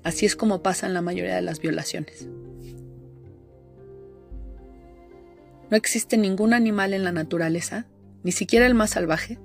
Así 0.03 0.25
es 0.25 0.37
como 0.37 0.63
pasan 0.63 0.93
la 0.93 1.01
mayoría 1.01 1.35
de 1.35 1.41
las 1.41 1.59
violaciones. 1.59 2.29
No 5.69 5.75
existe 5.75 6.15
ningún 6.15 6.53
animal 6.53 6.93
en 6.93 7.03
la 7.03 7.11
naturaleza, 7.11 7.85
ni 8.23 8.31
siquiera 8.31 8.65
el 8.65 8.75
más 8.75 8.91
salvaje, 8.91 9.39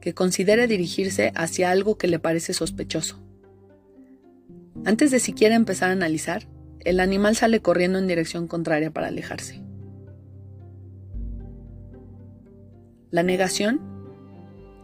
que 0.00 0.14
considere 0.14 0.68
dirigirse 0.68 1.32
hacia 1.34 1.72
algo 1.72 1.98
que 1.98 2.06
le 2.06 2.20
parece 2.20 2.52
sospechoso. 2.52 3.20
Antes 4.84 5.10
de 5.10 5.18
siquiera 5.18 5.56
empezar 5.56 5.88
a 5.90 5.94
analizar, 5.94 6.46
el 6.78 7.00
animal 7.00 7.34
sale 7.34 7.60
corriendo 7.60 7.98
en 7.98 8.06
dirección 8.06 8.46
contraria 8.46 8.92
para 8.92 9.08
alejarse. 9.08 9.60
La 13.10 13.24
negación 13.24 13.80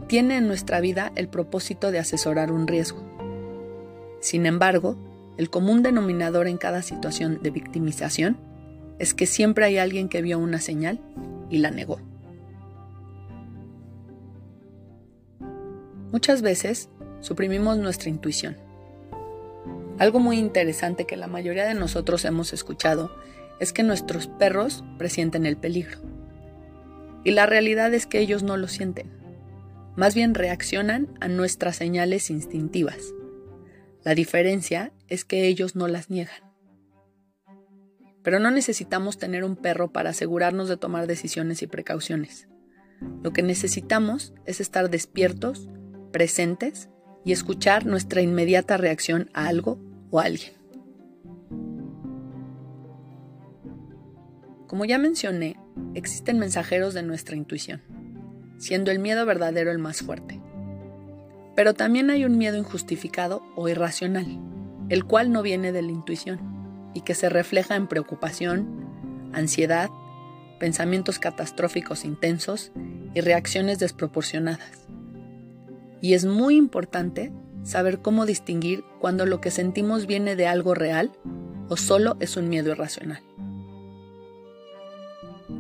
tiene 0.09 0.37
en 0.37 0.49
nuestra 0.49 0.81
vida 0.81 1.13
el 1.15 1.29
propósito 1.29 1.93
de 1.93 2.01
asesorar 2.01 2.51
un 2.51 2.67
riesgo. 2.67 3.01
Sin 4.21 4.47
embargo, 4.47 4.97
el 5.37 5.49
común 5.49 5.83
denominador 5.83 6.49
en 6.49 6.59
cada 6.59 6.83
situación 6.83 7.41
de 7.43 7.51
victimización 7.51 8.37
es 8.99 9.15
que 9.15 9.27
siempre 9.27 9.65
hay 9.65 9.79
alguien 9.79 10.09
que 10.09 10.23
vio 10.23 10.39
una 10.39 10.61
señal 10.61 11.01
y 11.51 11.59
la 11.59 11.71
negó. 11.71 12.01
Muchas 16.11 16.43
veces 16.43 16.89
suprimimos 17.21 17.79
nuestra 17.79 18.09
intuición. 18.09 18.57
Algo 19.99 20.19
muy 20.19 20.39
interesante 20.39 21.05
que 21.05 21.17
la 21.17 21.27
mayoría 21.27 21.67
de 21.67 21.75
nosotros 21.75 22.25
hemos 22.25 22.53
escuchado 22.53 23.11
es 23.61 23.73
que 23.73 23.83
nuestros 23.83 24.27
perros 24.27 24.83
presienten 24.99 25.47
el 25.47 25.57
peligro. 25.57 26.16
Y 27.27 27.33
la 27.33 27.45
realidad 27.45 27.93
es 27.93 28.07
que 28.07 28.21
ellos 28.21 28.45
no 28.45 28.57
lo 28.57 28.69
sienten. 28.69 29.11
Más 29.97 30.15
bien 30.15 30.33
reaccionan 30.33 31.09
a 31.21 31.27
nuestras 31.27 31.75
señales 31.75 32.31
instintivas. 32.31 33.15
La 34.05 34.15
diferencia 34.15 34.93
es 35.09 35.25
que 35.25 35.49
ellos 35.49 35.75
no 35.75 35.89
las 35.89 36.09
niegan. 36.09 36.41
Pero 38.23 38.39
no 38.39 38.53
necesitamos 38.53 39.19
tener 39.19 39.43
un 39.43 39.57
perro 39.57 39.91
para 39.91 40.11
asegurarnos 40.11 40.69
de 40.69 40.77
tomar 40.77 41.09
decisiones 41.09 41.63
y 41.63 41.67
precauciones. 41.67 42.47
Lo 43.25 43.33
que 43.33 43.43
necesitamos 43.43 44.33
es 44.45 44.61
estar 44.61 44.89
despiertos, 44.89 45.69
presentes 46.13 46.91
y 47.25 47.33
escuchar 47.33 47.87
nuestra 47.87 48.21
inmediata 48.21 48.77
reacción 48.77 49.31
a 49.35 49.49
algo 49.49 49.81
o 50.13 50.21
a 50.21 50.27
alguien. 50.27 50.53
Como 54.69 54.85
ya 54.85 54.99
mencioné, 54.99 55.57
existen 55.95 56.39
mensajeros 56.39 56.95
de 56.95 57.03
nuestra 57.03 57.37
intuición, 57.37 57.83
siendo 58.59 58.91
el 58.91 58.99
miedo 58.99 59.27
verdadero 59.27 59.71
el 59.71 59.79
más 59.79 60.03
fuerte. 60.03 60.41
Pero 61.55 61.75
también 61.75 62.11
hay 62.11 62.25
un 62.25 62.39
miedo 62.39 62.57
injustificado 62.59 63.43
o 63.57 63.69
irracional, 63.69 64.27
el 64.89 65.05
cual 65.05 65.33
no 65.33 65.43
viene 65.43 65.73
de 65.73 65.83
la 65.83 65.93
intuición 65.93 66.39
y 66.95 67.01
que 67.01 67.15
se 67.15 67.29
refleja 67.29 67.77
en 67.77 67.89
preocupación, 67.89 68.87
ansiedad, 69.33 69.91
pensamientos 70.59 71.19
catastróficos 71.19 72.05
intensos 72.05 72.73
y 73.15 73.21
reacciones 73.21 73.79
desproporcionadas. 73.79 74.87
Y 76.01 76.15
es 76.15 76.25
muy 76.25 76.57
importante 76.57 77.33
saber 77.63 78.01
cómo 78.01 78.27
distinguir 78.27 78.85
cuando 79.01 79.27
lo 79.27 79.41
que 79.41 79.51
sentimos 79.51 80.07
viene 80.07 80.37
de 80.37 80.47
algo 80.47 80.75
real 80.75 81.13
o 81.69 81.77
solo 81.77 82.17
es 82.21 82.37
un 82.37 82.49
miedo 82.49 82.71
irracional. 82.71 83.23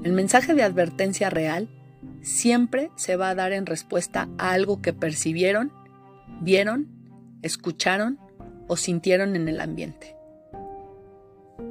El 0.06 0.12
mensaje 0.12 0.54
de 0.54 0.62
advertencia 0.62 1.30
real 1.30 1.68
siempre 2.22 2.92
se 2.94 3.16
va 3.16 3.30
a 3.30 3.34
dar 3.34 3.50
en 3.50 3.66
respuesta 3.66 4.28
a 4.38 4.52
algo 4.52 4.80
que 4.80 4.92
percibieron, 4.92 5.72
vieron, 6.40 6.86
escucharon 7.42 8.16
o 8.68 8.76
sintieron 8.76 9.34
en 9.34 9.48
el 9.48 9.60
ambiente. 9.60 10.14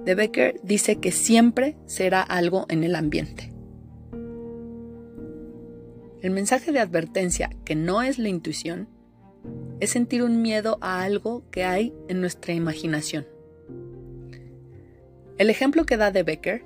De 0.04 0.16
Becker 0.16 0.60
dice 0.64 0.98
que 0.98 1.14
siempre 1.14 1.78
será 1.86 2.22
algo 2.22 2.66
en 2.68 2.84
el 2.84 2.96
ambiente. 2.96 3.54
El 6.22 6.32
mensaje 6.32 6.74
de 6.74 6.80
advertencia, 6.80 7.52
que 7.64 7.76
no 7.76 8.02
es 8.02 8.20
la 8.20 8.28
intuición, 8.28 8.90
es 9.80 9.92
sentir 9.92 10.24
un 10.24 10.42
miedo 10.42 10.78
a 10.82 11.04
algo 11.04 11.50
que 11.52 11.64
hay 11.64 11.94
en 12.10 12.20
nuestra 12.20 12.54
imaginación. 12.54 13.26
El 15.38 15.50
ejemplo 15.50 15.86
que 15.86 15.96
da 15.96 16.12
de 16.12 16.24
Becker 16.24 16.64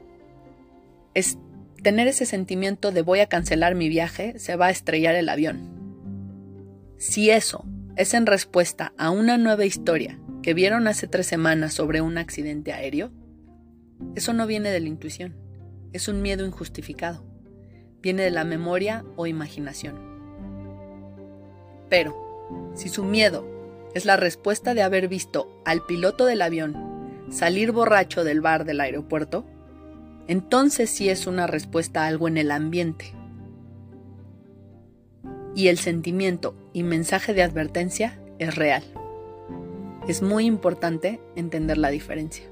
es 1.13 1.37
tener 1.81 2.07
ese 2.07 2.25
sentimiento 2.25 2.91
de 2.91 3.01
voy 3.01 3.19
a 3.19 3.27
cancelar 3.27 3.75
mi 3.75 3.89
viaje, 3.89 4.37
se 4.39 4.55
va 4.55 4.67
a 4.67 4.71
estrellar 4.71 5.15
el 5.15 5.29
avión. 5.29 5.79
Si 6.97 7.29
eso 7.29 7.65
es 7.95 8.13
en 8.13 8.25
respuesta 8.25 8.93
a 8.97 9.09
una 9.09 9.37
nueva 9.37 9.65
historia 9.65 10.19
que 10.41 10.53
vieron 10.53 10.87
hace 10.87 11.07
tres 11.07 11.27
semanas 11.27 11.73
sobre 11.73 12.01
un 12.01 12.17
accidente 12.17 12.73
aéreo, 12.73 13.11
eso 14.15 14.33
no 14.33 14.47
viene 14.47 14.69
de 14.69 14.79
la 14.79 14.87
intuición, 14.87 15.35
es 15.93 16.07
un 16.07 16.21
miedo 16.21 16.45
injustificado. 16.45 17.25
Viene 18.01 18.23
de 18.23 18.31
la 18.31 18.45
memoria 18.45 19.03
o 19.17 19.27
imaginación. 19.27 19.95
Pero, 21.89 22.71
si 22.75 22.87
su 22.87 23.03
miedo 23.03 23.45
es 23.93 24.05
la 24.05 24.15
respuesta 24.15 24.73
de 24.73 24.83
haber 24.83 25.07
visto 25.07 25.61
al 25.65 25.85
piloto 25.85 26.25
del 26.25 26.41
avión 26.41 27.27
salir 27.29 27.71
borracho 27.71 28.23
del 28.23 28.41
bar 28.41 28.65
del 28.65 28.81
aeropuerto, 28.81 29.45
entonces 30.29 30.91
sí 30.91 31.09
es 31.09 31.25
una 31.25 31.47
respuesta 31.47 32.03
a 32.03 32.07
algo 32.07 32.27
en 32.27 32.37
el 32.37 32.51
ambiente. 32.51 33.15
Y 35.55 35.69
el 35.69 35.79
sentimiento 35.79 36.53
y 36.71 36.83
mensaje 36.83 37.33
de 37.33 37.41
advertencia 37.41 38.21
es 38.37 38.53
real. 38.53 38.83
Es 40.07 40.21
muy 40.21 40.45
importante 40.45 41.19
entender 41.35 41.79
la 41.79 41.89
diferencia. 41.89 42.45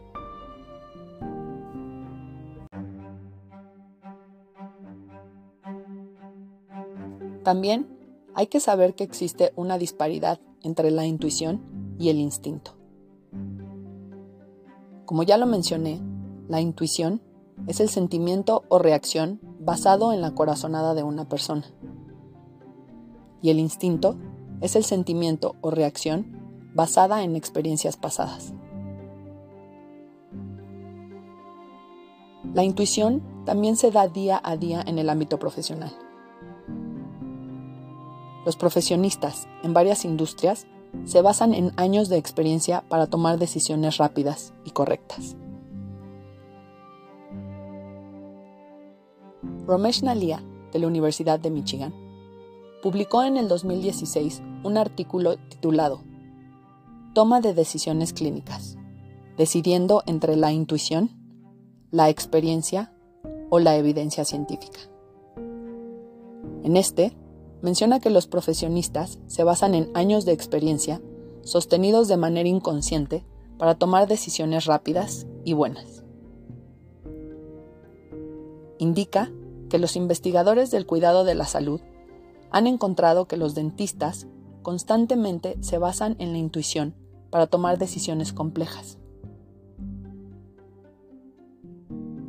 También 7.44 7.86
hay 8.34 8.48
que 8.48 8.60
saber 8.60 8.96
que 8.96 9.04
existe 9.04 9.54
una 9.56 9.78
disparidad 9.78 10.40
entre 10.64 10.90
la 10.90 11.06
intuición 11.06 11.62
y 12.00 12.10
el 12.10 12.18
instinto. 12.18 12.76
Como 15.06 15.22
ya 15.22 15.38
lo 15.38 15.46
mencioné, 15.46 16.02
la 16.50 16.60
intuición 16.60 17.22
es 17.66 17.80
el 17.80 17.90
sentimiento 17.90 18.64
o 18.70 18.80
reacción 18.80 19.40
basado 19.60 20.14
en 20.14 20.22
la 20.22 20.36
corazonada 20.36 20.94
de 20.94 21.04
una 21.04 21.28
persona. 21.28 21.66
Y 23.42 23.50
el 23.50 23.60
instinto 23.60 24.18
es 24.62 24.76
el 24.76 24.84
sentimiento 24.84 25.56
o 25.62 25.72
reacción 25.72 26.38
basada 26.74 27.24
en 27.24 27.36
experiencias 27.36 27.98
pasadas. 27.98 28.54
La 32.54 32.64
intuición 32.64 33.24
también 33.46 33.76
se 33.76 33.92
da 33.92 34.08
día 34.08 34.40
a 34.44 34.58
día 34.58 34.84
en 34.86 35.00
el 35.00 35.10
ámbito 35.10 35.40
profesional. 35.40 35.92
Los 38.46 38.56
profesionistas 38.56 39.48
en 39.64 39.74
varias 39.74 40.06
industrias 40.06 40.68
se 41.06 41.22
basan 41.22 41.54
en 41.54 41.74
años 41.76 42.10
de 42.10 42.18
experiencia 42.18 42.84
para 42.88 43.08
tomar 43.08 43.38
decisiones 43.38 43.98
rápidas 43.98 44.54
y 44.64 44.72
correctas. 44.72 45.36
Romesh 49.68 50.02
Nalia, 50.02 50.42
de 50.72 50.80
la 50.80 50.88
Universidad 50.88 51.42
de 51.42 51.52
Michigan, 51.52 51.94
publicó 52.82 53.24
en 53.24 53.36
el 53.36 53.50
2016 53.50 54.42
un 54.64 54.78
artículo 54.78 55.36
titulado 55.50 56.04
Toma 57.14 57.42
de 57.42 57.54
decisiones 57.54 58.14
clínicas, 58.14 58.78
decidiendo 59.36 60.04
entre 60.06 60.38
la 60.38 60.54
intuición, 60.54 61.10
la 61.92 62.10
experiencia 62.10 62.94
o 63.50 63.60
la 63.60 63.76
evidencia 63.76 64.24
científica. 64.24 64.80
En 66.64 66.78
este, 66.78 67.18
menciona 67.62 68.00
que 68.00 68.10
los 68.10 68.28
profesionistas 68.28 69.20
se 69.28 69.44
basan 69.44 69.76
en 69.76 69.90
años 69.96 70.24
de 70.24 70.32
experiencia 70.32 71.02
sostenidos 71.44 72.08
de 72.08 72.16
manera 72.16 72.48
inconsciente 72.48 73.26
para 73.58 73.76
tomar 73.76 74.08
decisiones 74.08 74.64
rápidas 74.64 75.28
y 75.44 75.52
buenas. 75.52 76.06
Indica 78.78 79.30
que 79.70 79.80
los 79.80 79.96
investigadores 79.96 80.72
del 80.72 80.86
cuidado 80.86 81.24
de 81.24 81.36
la 81.36 81.46
salud 81.46 81.82
han 82.52 82.68
encontrado 82.68 83.28
que 83.28 83.38
los 83.38 83.56
dentistas 83.56 84.28
constantemente 84.62 85.58
se 85.62 85.78
basan 85.78 86.16
en 86.20 86.32
la 86.32 86.38
intuición 86.38 86.96
para 87.30 87.48
tomar 87.48 87.78
decisiones 87.78 88.34
complejas. 88.34 88.98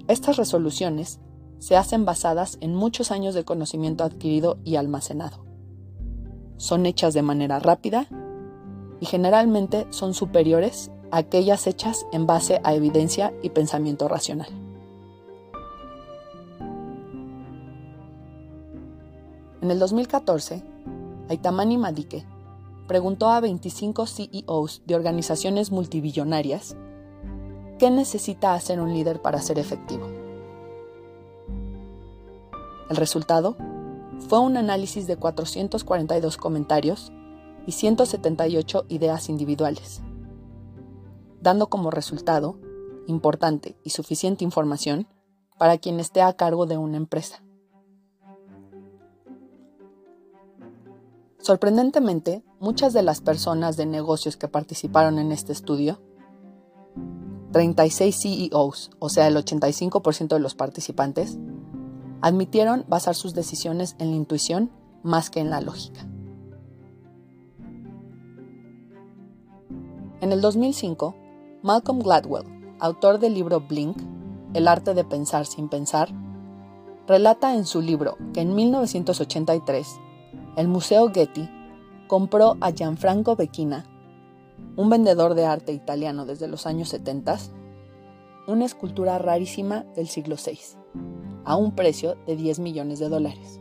Estas 0.08 0.36
resoluciones 0.36 1.20
se 1.58 1.76
hacen 1.76 2.04
basadas 2.04 2.58
en 2.60 2.74
muchos 2.74 3.10
años 3.10 3.34
de 3.34 3.44
conocimiento 3.44 4.04
adquirido 4.04 4.58
y 4.64 4.76
almacenado. 4.76 5.44
Son 6.56 6.86
hechas 6.86 7.14
de 7.14 7.22
manera 7.22 7.58
rápida 7.58 8.06
y 9.00 9.06
generalmente 9.06 9.86
son 9.90 10.14
superiores 10.14 10.90
a 11.10 11.18
aquellas 11.18 11.66
hechas 11.66 12.06
en 12.12 12.26
base 12.26 12.60
a 12.64 12.74
evidencia 12.74 13.32
y 13.42 13.50
pensamiento 13.50 14.08
racional. 14.08 14.67
En 19.68 19.72
el 19.72 19.80
2014, 19.80 20.62
Aitamani 21.28 21.76
Madike 21.76 22.24
preguntó 22.86 23.28
a 23.28 23.38
25 23.40 24.06
CEOs 24.06 24.80
de 24.86 24.94
organizaciones 24.94 25.72
multibillonarias 25.72 26.74
qué 27.78 27.90
necesita 27.90 28.54
hacer 28.54 28.80
un 28.80 28.94
líder 28.94 29.20
para 29.20 29.42
ser 29.42 29.58
efectivo. 29.58 30.06
El 32.88 32.96
resultado 32.96 33.58
fue 34.30 34.38
un 34.38 34.56
análisis 34.56 35.06
de 35.06 35.18
442 35.18 36.38
comentarios 36.38 37.12
y 37.66 37.72
178 37.72 38.86
ideas 38.88 39.28
individuales, 39.28 40.00
dando 41.42 41.66
como 41.66 41.90
resultado 41.90 42.58
importante 43.06 43.76
y 43.84 43.90
suficiente 43.90 44.44
información 44.44 45.06
para 45.58 45.76
quien 45.76 46.00
esté 46.00 46.22
a 46.22 46.32
cargo 46.32 46.64
de 46.64 46.78
una 46.78 46.96
empresa. 46.96 47.42
Sorprendentemente, 51.40 52.42
muchas 52.58 52.92
de 52.92 53.02
las 53.02 53.20
personas 53.20 53.76
de 53.76 53.86
negocios 53.86 54.36
que 54.36 54.48
participaron 54.48 55.18
en 55.18 55.30
este 55.32 55.52
estudio, 55.52 56.00
36 57.52 58.16
CEOs, 58.20 58.90
o 58.98 59.08
sea 59.08 59.28
el 59.28 59.36
85% 59.36 60.28
de 60.28 60.40
los 60.40 60.54
participantes, 60.54 61.38
admitieron 62.20 62.84
basar 62.88 63.14
sus 63.14 63.34
decisiones 63.34 63.94
en 63.98 64.10
la 64.10 64.16
intuición 64.16 64.70
más 65.02 65.30
que 65.30 65.40
en 65.40 65.50
la 65.50 65.60
lógica. 65.60 66.06
En 70.20 70.32
el 70.32 70.40
2005, 70.40 71.14
Malcolm 71.62 72.00
Gladwell, 72.00 72.76
autor 72.80 73.20
del 73.20 73.34
libro 73.34 73.60
Blink, 73.60 73.96
El 74.54 74.66
arte 74.66 74.94
de 74.94 75.04
pensar 75.04 75.46
sin 75.46 75.68
pensar, 75.68 76.08
relata 77.06 77.54
en 77.54 77.64
su 77.66 77.80
libro 77.80 78.16
que 78.32 78.40
en 78.40 78.54
1983 78.54 79.86
el 80.58 80.66
Museo 80.66 81.12
Getty 81.12 81.48
compró 82.08 82.56
a 82.60 82.72
Gianfranco 82.72 83.36
Becchina, 83.36 83.86
un 84.74 84.90
vendedor 84.90 85.34
de 85.34 85.46
arte 85.46 85.72
italiano 85.72 86.26
desde 86.26 86.48
los 86.48 86.66
años 86.66 86.88
70, 86.88 87.38
una 88.48 88.64
escultura 88.64 89.18
rarísima 89.18 89.84
del 89.94 90.08
siglo 90.08 90.34
VI 90.34 90.58
a 91.44 91.54
un 91.54 91.76
precio 91.76 92.16
de 92.26 92.34
10 92.34 92.58
millones 92.58 92.98
de 92.98 93.08
dólares. 93.08 93.60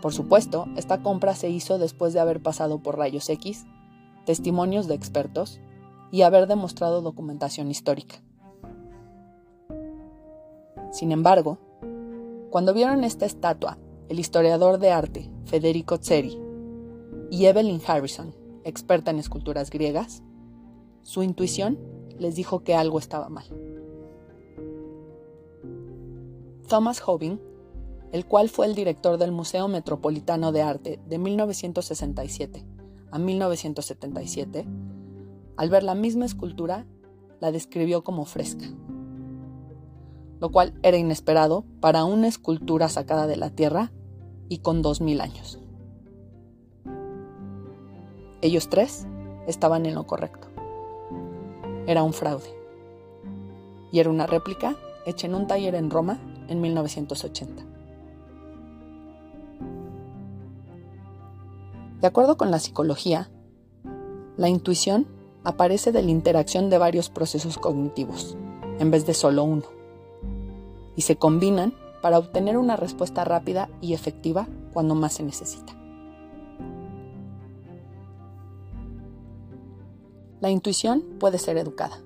Por 0.00 0.14
supuesto, 0.14 0.68
esta 0.74 1.02
compra 1.02 1.34
se 1.34 1.50
hizo 1.50 1.76
después 1.76 2.14
de 2.14 2.20
haber 2.20 2.40
pasado 2.40 2.78
por 2.78 2.96
rayos 2.96 3.28
X, 3.28 3.66
testimonios 4.24 4.88
de 4.88 4.94
expertos 4.94 5.60
y 6.10 6.22
haber 6.22 6.46
demostrado 6.46 7.02
documentación 7.02 7.70
histórica. 7.70 8.22
Sin 10.92 11.12
embargo, 11.12 11.58
cuando 12.48 12.72
vieron 12.72 13.04
esta 13.04 13.26
estatua, 13.26 13.76
el 14.08 14.18
historiador 14.18 14.78
de 14.78 14.90
arte 14.90 15.30
Federico 15.44 15.98
Zeri 15.98 16.38
y 17.30 17.46
Evelyn 17.46 17.80
Harrison, 17.86 18.34
experta 18.64 19.10
en 19.10 19.18
esculturas 19.18 19.70
griegas, 19.70 20.22
su 21.02 21.22
intuición 21.22 21.78
les 22.18 22.36
dijo 22.36 22.62
que 22.62 22.74
algo 22.74 22.98
estaba 22.98 23.28
mal. 23.28 23.46
Thomas 26.68 27.02
Hobbing, 27.04 27.40
el 28.12 28.26
cual 28.26 28.48
fue 28.48 28.66
el 28.66 28.74
director 28.74 29.18
del 29.18 29.32
Museo 29.32 29.68
Metropolitano 29.68 30.52
de 30.52 30.62
Arte 30.62 31.00
de 31.06 31.18
1967 31.18 32.64
a 33.10 33.18
1977, 33.18 34.66
al 35.56 35.70
ver 35.70 35.82
la 35.82 35.94
misma 35.94 36.24
escultura, 36.24 36.86
la 37.40 37.52
describió 37.52 38.04
como 38.04 38.24
fresca, 38.24 38.66
lo 40.42 40.50
cual 40.50 40.74
era 40.82 40.96
inesperado 40.96 41.64
para 41.78 42.04
una 42.04 42.26
escultura 42.26 42.88
sacada 42.88 43.28
de 43.28 43.36
la 43.36 43.50
tierra 43.50 43.92
y 44.48 44.58
con 44.58 44.82
2000 44.82 45.20
años. 45.20 45.60
Ellos 48.40 48.68
tres 48.68 49.06
estaban 49.46 49.86
en 49.86 49.94
lo 49.94 50.04
correcto. 50.04 50.48
Era 51.86 52.02
un 52.02 52.12
fraude. 52.12 52.52
Y 53.92 54.00
era 54.00 54.10
una 54.10 54.26
réplica 54.26 54.74
hecha 55.06 55.28
en 55.28 55.36
un 55.36 55.46
taller 55.46 55.76
en 55.76 55.90
Roma 55.90 56.18
en 56.48 56.60
1980. 56.60 57.62
De 62.00 62.06
acuerdo 62.08 62.36
con 62.36 62.50
la 62.50 62.58
psicología, 62.58 63.30
la 64.36 64.48
intuición 64.48 65.06
aparece 65.44 65.92
de 65.92 66.02
la 66.02 66.10
interacción 66.10 66.68
de 66.68 66.78
varios 66.78 67.10
procesos 67.10 67.58
cognitivos, 67.58 68.36
en 68.80 68.90
vez 68.90 69.06
de 69.06 69.14
solo 69.14 69.44
uno, 69.44 69.81
y 70.96 71.02
se 71.02 71.16
combinan 71.16 71.74
para 72.00 72.18
obtener 72.18 72.58
una 72.58 72.76
respuesta 72.76 73.24
rápida 73.24 73.68
y 73.80 73.94
efectiva 73.94 74.48
cuando 74.72 74.94
más 74.94 75.14
se 75.14 75.22
necesita. 75.22 75.74
La 80.40 80.50
intuición 80.50 81.04
puede 81.20 81.38
ser 81.38 81.56
educada. 81.56 82.02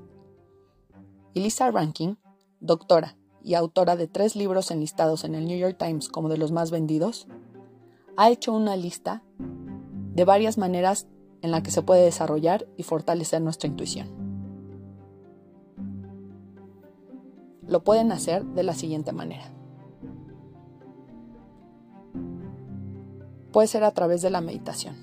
Elisa 1.34 1.70
Rankin, 1.70 2.18
doctora 2.60 3.16
y 3.42 3.54
autora 3.54 3.96
de 3.96 4.08
tres 4.08 4.36
libros 4.36 4.70
enlistados 4.70 5.24
en 5.24 5.34
el 5.34 5.46
New 5.46 5.58
York 5.58 5.76
Times 5.78 6.08
como 6.08 6.28
de 6.28 6.36
los 6.36 6.52
más 6.52 6.70
vendidos, 6.70 7.28
ha 8.16 8.30
hecho 8.30 8.52
una 8.52 8.76
lista 8.76 9.22
de 9.38 10.24
varias 10.24 10.58
maneras 10.58 11.06
en 11.42 11.50
la 11.50 11.62
que 11.62 11.70
se 11.70 11.82
puede 11.82 12.02
desarrollar 12.02 12.66
y 12.76 12.82
fortalecer 12.82 13.40
nuestra 13.40 13.68
intuición. 13.68 14.25
Lo 17.66 17.82
pueden 17.82 18.12
hacer 18.12 18.44
de 18.44 18.62
la 18.62 18.74
siguiente 18.74 19.12
manera. 19.12 19.50
Puede 23.52 23.68
ser 23.68 23.84
a 23.84 23.90
través 23.92 24.22
de 24.22 24.30
la 24.30 24.40
meditación, 24.40 24.96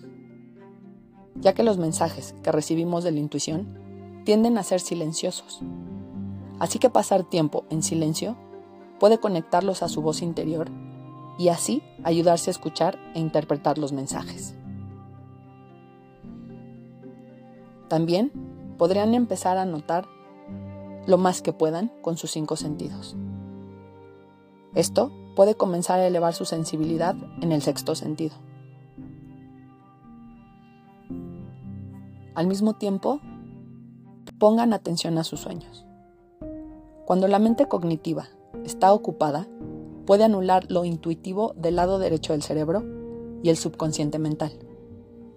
ya 1.36 1.54
que 1.54 1.64
los 1.64 1.78
mensajes 1.78 2.36
que 2.44 2.52
recibimos 2.52 3.04
de 3.04 3.12
la 3.12 3.20
intuición 3.20 3.78
tienden 4.26 4.58
a 4.58 4.64
ser 4.64 4.80
silenciosos. 4.80 5.62
Así 6.60 6.80
que 6.80 6.90
pasar 6.90 7.24
tiempo 7.24 7.66
en 7.70 7.84
silencio 7.84 8.38
puede 9.00 9.20
conectarlos 9.20 9.84
a 9.84 9.90
su 9.90 10.02
voz 10.02 10.22
interior 10.22 10.70
y 11.38 11.50
así 11.50 11.82
ayudarse 12.04 12.50
a 12.50 12.52
escuchar 12.52 12.98
e 13.16 13.20
interpretar 13.20 13.78
los 13.78 13.92
mensajes. 13.92 14.56
También 17.90 18.32
podrían 18.78 19.14
empezar 19.14 19.58
a 19.58 19.66
notar 19.66 20.06
lo 21.06 21.18
más 21.18 21.42
que 21.42 21.54
puedan 21.54 21.92
con 22.02 22.18
sus 22.18 22.32
cinco 22.32 22.56
sentidos. 22.56 23.16
Esto 24.76 25.12
puede 25.36 25.56
comenzar 25.56 26.00
a 26.00 26.08
elevar 26.08 26.34
su 26.34 26.46
sensibilidad 26.46 27.16
en 27.42 27.52
el 27.52 27.62
sexto 27.62 27.96
sentido. 27.96 28.36
Al 32.36 32.48
mismo 32.48 32.74
tiempo, 32.74 33.20
pongan 34.40 34.74
atención 34.74 35.18
a 35.18 35.24
sus 35.24 35.42
sueños. 35.42 35.86
Cuando 37.06 37.28
la 37.28 37.40
mente 37.40 37.68
cognitiva 37.68 38.28
está 38.64 38.94
ocupada, 38.94 39.48
puede 40.06 40.24
anular 40.24 40.70
lo 40.72 40.86
intuitivo 40.86 41.54
del 41.56 41.76
lado 41.76 42.00
derecho 42.00 42.34
del 42.34 42.42
cerebro 42.42 42.84
y 43.44 43.50
el 43.50 43.58
subconsciente 43.58 44.20
mental, 44.20 44.52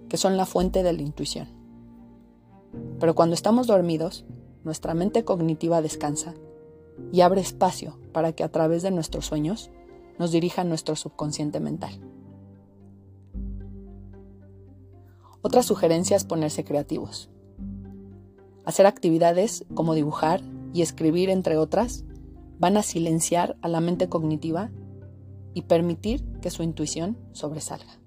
que 0.09 0.17
son 0.17 0.37
la 0.37 0.47
fuente 0.47 0.83
de 0.83 0.93
la 0.93 1.03
intuición. 1.03 1.49
Pero 2.99 3.15
cuando 3.15 3.35
estamos 3.35 3.67
dormidos, 3.67 4.25
nuestra 4.67 4.95
mente 4.95 5.25
cognitiva 5.25 5.81
descansa 5.81 6.35
y 7.13 7.21
abre 7.21 7.41
espacio 7.41 8.01
para 8.13 8.33
que 8.33 8.43
a 8.43 8.51
través 8.51 8.83
de 8.83 8.91
nuestros 8.91 9.25
sueños 9.25 9.71
nos 10.19 10.33
dirija 10.33 10.65
nuestro 10.65 10.97
subconsciente 10.97 11.61
mental. 11.61 12.01
Otra 15.41 15.63
sugerencia 15.63 16.17
es 16.17 16.25
ponerse 16.25 16.65
creativos. 16.65 17.31
Hacer 18.65 18.87
actividades 18.87 19.65
como 19.75 19.95
dibujar 19.95 20.41
y 20.75 20.83
escribir, 20.83 21.31
entre 21.31 21.59
otras, 21.59 22.05
van 22.59 22.77
a 22.77 22.83
silenciar 22.83 23.57
a 23.63 23.69
la 23.69 23.81
mente 23.81 24.09
cognitiva 24.09 24.73
y 25.55 25.63
permitir 25.63 26.25
que 26.41 26.51
su 26.51 26.65
intuición 26.65 27.17
sobresalga. 27.31 28.01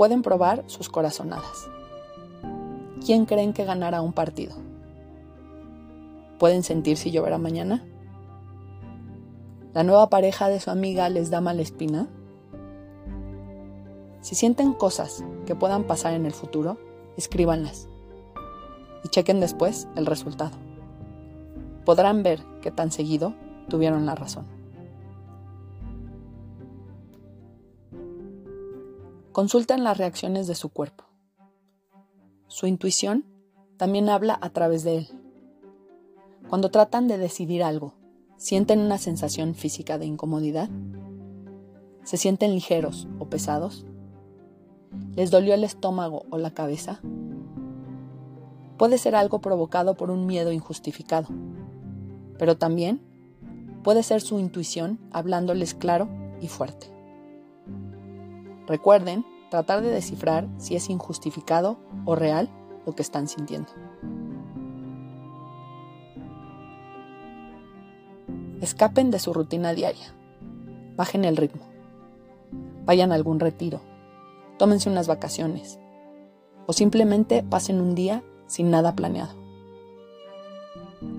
Pueden 0.00 0.22
probar 0.22 0.64
sus 0.66 0.88
corazonadas. 0.88 1.68
¿Quién 3.04 3.26
creen 3.26 3.52
que 3.52 3.66
ganará 3.66 4.00
un 4.00 4.14
partido? 4.14 4.56
¿Pueden 6.38 6.62
sentir 6.62 6.96
si 6.96 7.10
lloverá 7.10 7.36
mañana? 7.36 7.84
¿La 9.74 9.82
nueva 9.82 10.08
pareja 10.08 10.48
de 10.48 10.58
su 10.58 10.70
amiga 10.70 11.10
les 11.10 11.28
da 11.28 11.42
mala 11.42 11.60
espina? 11.60 12.08
Si 14.22 14.34
sienten 14.34 14.72
cosas 14.72 15.22
que 15.44 15.54
puedan 15.54 15.84
pasar 15.84 16.14
en 16.14 16.24
el 16.24 16.32
futuro, 16.32 16.78
escríbanlas 17.18 17.86
y 19.04 19.08
chequen 19.08 19.38
después 19.38 19.86
el 19.96 20.06
resultado. 20.06 20.56
Podrán 21.84 22.22
ver 22.22 22.42
que 22.62 22.70
tan 22.70 22.90
seguido 22.90 23.34
tuvieron 23.68 24.06
la 24.06 24.14
razón. 24.14 24.59
Consulten 29.32 29.84
las 29.84 29.98
reacciones 29.98 30.46
de 30.46 30.54
su 30.54 30.68
cuerpo. 30.70 31.04
Su 32.48 32.66
intuición 32.66 33.24
también 33.76 34.08
habla 34.08 34.38
a 34.40 34.50
través 34.50 34.84
de 34.84 34.98
él. 34.98 35.08
Cuando 36.48 36.70
tratan 36.70 37.08
de 37.08 37.18
decidir 37.18 37.62
algo, 37.62 37.94
¿sienten 38.36 38.80
una 38.80 38.98
sensación 38.98 39.54
física 39.54 39.98
de 39.98 40.06
incomodidad? 40.06 40.68
¿Se 42.02 42.16
sienten 42.16 42.54
ligeros 42.54 43.06
o 43.18 43.26
pesados? 43.26 43.86
¿Les 45.14 45.30
dolió 45.30 45.54
el 45.54 45.64
estómago 45.64 46.24
o 46.30 46.38
la 46.38 46.52
cabeza? 46.52 47.00
puede 48.80 48.96
ser 48.96 49.14
algo 49.14 49.42
provocado 49.42 49.94
por 49.94 50.10
un 50.10 50.24
miedo 50.24 50.52
injustificado, 50.52 51.28
pero 52.38 52.56
también 52.56 53.02
puede 53.84 54.02
ser 54.02 54.22
su 54.22 54.38
intuición 54.38 54.98
hablándoles 55.12 55.74
claro 55.74 56.08
y 56.40 56.48
fuerte. 56.48 56.86
Recuerden 58.70 59.26
tratar 59.50 59.82
de 59.82 59.90
descifrar 59.90 60.46
si 60.58 60.76
es 60.76 60.90
injustificado 60.90 61.76
o 62.04 62.14
real 62.14 62.48
lo 62.86 62.94
que 62.94 63.02
están 63.02 63.26
sintiendo. 63.26 63.68
Escapen 68.60 69.10
de 69.10 69.18
su 69.18 69.32
rutina 69.32 69.74
diaria. 69.74 70.14
Bajen 70.94 71.24
el 71.24 71.36
ritmo. 71.36 71.62
Vayan 72.84 73.10
a 73.10 73.16
algún 73.16 73.40
retiro. 73.40 73.80
Tómense 74.56 74.88
unas 74.88 75.08
vacaciones. 75.08 75.80
O 76.68 76.72
simplemente 76.72 77.42
pasen 77.42 77.80
un 77.80 77.96
día 77.96 78.22
sin 78.46 78.70
nada 78.70 78.94
planeado. 78.94 79.34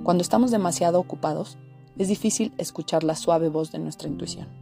Cuando 0.03 0.21
estamos 0.21 0.51
demasiado 0.51 1.01
ocupados, 1.01 1.57
es 1.97 2.07
difícil 2.07 2.53
escuchar 2.57 3.03
la 3.03 3.15
suave 3.15 3.49
voz 3.49 3.73
de 3.73 3.79
nuestra 3.79 4.07
intuición. 4.07 4.60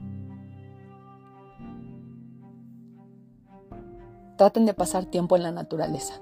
Traten 4.39 4.65
de 4.65 4.73
pasar 4.73 5.03
tiempo 5.03 5.35
en 5.35 5.43
la 5.43 5.51
naturaleza. 5.51 6.21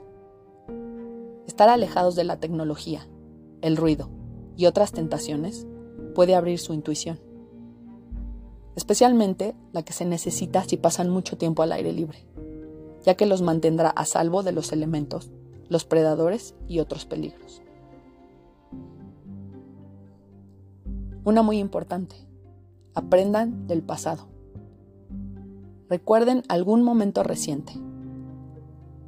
Estar 1.46 1.70
alejados 1.70 2.16
de 2.16 2.24
la 2.24 2.40
tecnología, 2.40 3.08
el 3.62 3.78
ruido 3.78 4.10
y 4.56 4.66
otras 4.66 4.92
tentaciones 4.92 5.68
puede 6.16 6.34
abrir 6.34 6.58
su 6.58 6.74
intuición, 6.74 7.20
especialmente 8.76 9.54
la 9.72 9.84
que 9.84 9.94
se 9.94 10.04
necesita 10.04 10.64
si 10.64 10.78
pasan 10.78 11.12
mucho 11.12 11.38
tiempo 11.38 11.62
al 11.62 11.72
aire 11.72 11.94
libre, 11.94 12.26
ya 13.06 13.14
que 13.14 13.28
los 13.28 13.44
mantendrá 13.44 13.90
a 13.90 14.04
salvo 14.06 14.42
de 14.42 14.52
los 14.52 14.72
elementos 14.72 15.30
los 15.70 15.86
predadores 15.86 16.56
y 16.68 16.80
otros 16.80 17.06
peligros. 17.06 17.62
Una 21.24 21.44
muy 21.44 21.60
importante, 21.60 22.16
aprendan 22.96 23.68
del 23.68 23.84
pasado. 23.84 24.28
Recuerden 25.88 26.42
algún 26.50 26.82
momento 26.82 27.22
reciente, 27.22 27.74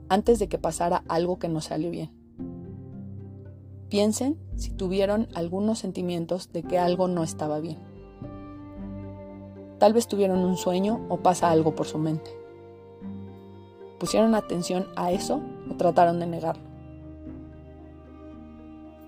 antes 0.09 0.39
de 0.39 0.49
que 0.49 0.57
pasara 0.57 1.03
algo 1.07 1.39
que 1.39 1.47
no 1.47 1.61
salió 1.61 1.91
bien. 1.91 2.11
Piensen 3.89 4.37
si 4.55 4.71
tuvieron 4.71 5.27
algunos 5.33 5.79
sentimientos 5.79 6.51
de 6.51 6.63
que 6.63 6.77
algo 6.77 7.07
no 7.07 7.23
estaba 7.23 7.59
bien. 7.59 7.77
Tal 9.79 9.93
vez 9.93 10.07
tuvieron 10.07 10.39
un 10.39 10.57
sueño 10.57 11.05
o 11.09 11.17
pasa 11.17 11.49
algo 11.49 11.73
por 11.73 11.87
su 11.87 11.97
mente. 11.97 12.29
¿Pusieron 13.99 14.35
atención 14.35 14.87
a 14.95 15.11
eso 15.11 15.41
o 15.71 15.75
trataron 15.75 16.19
de 16.19 16.27
negarlo? 16.27 16.63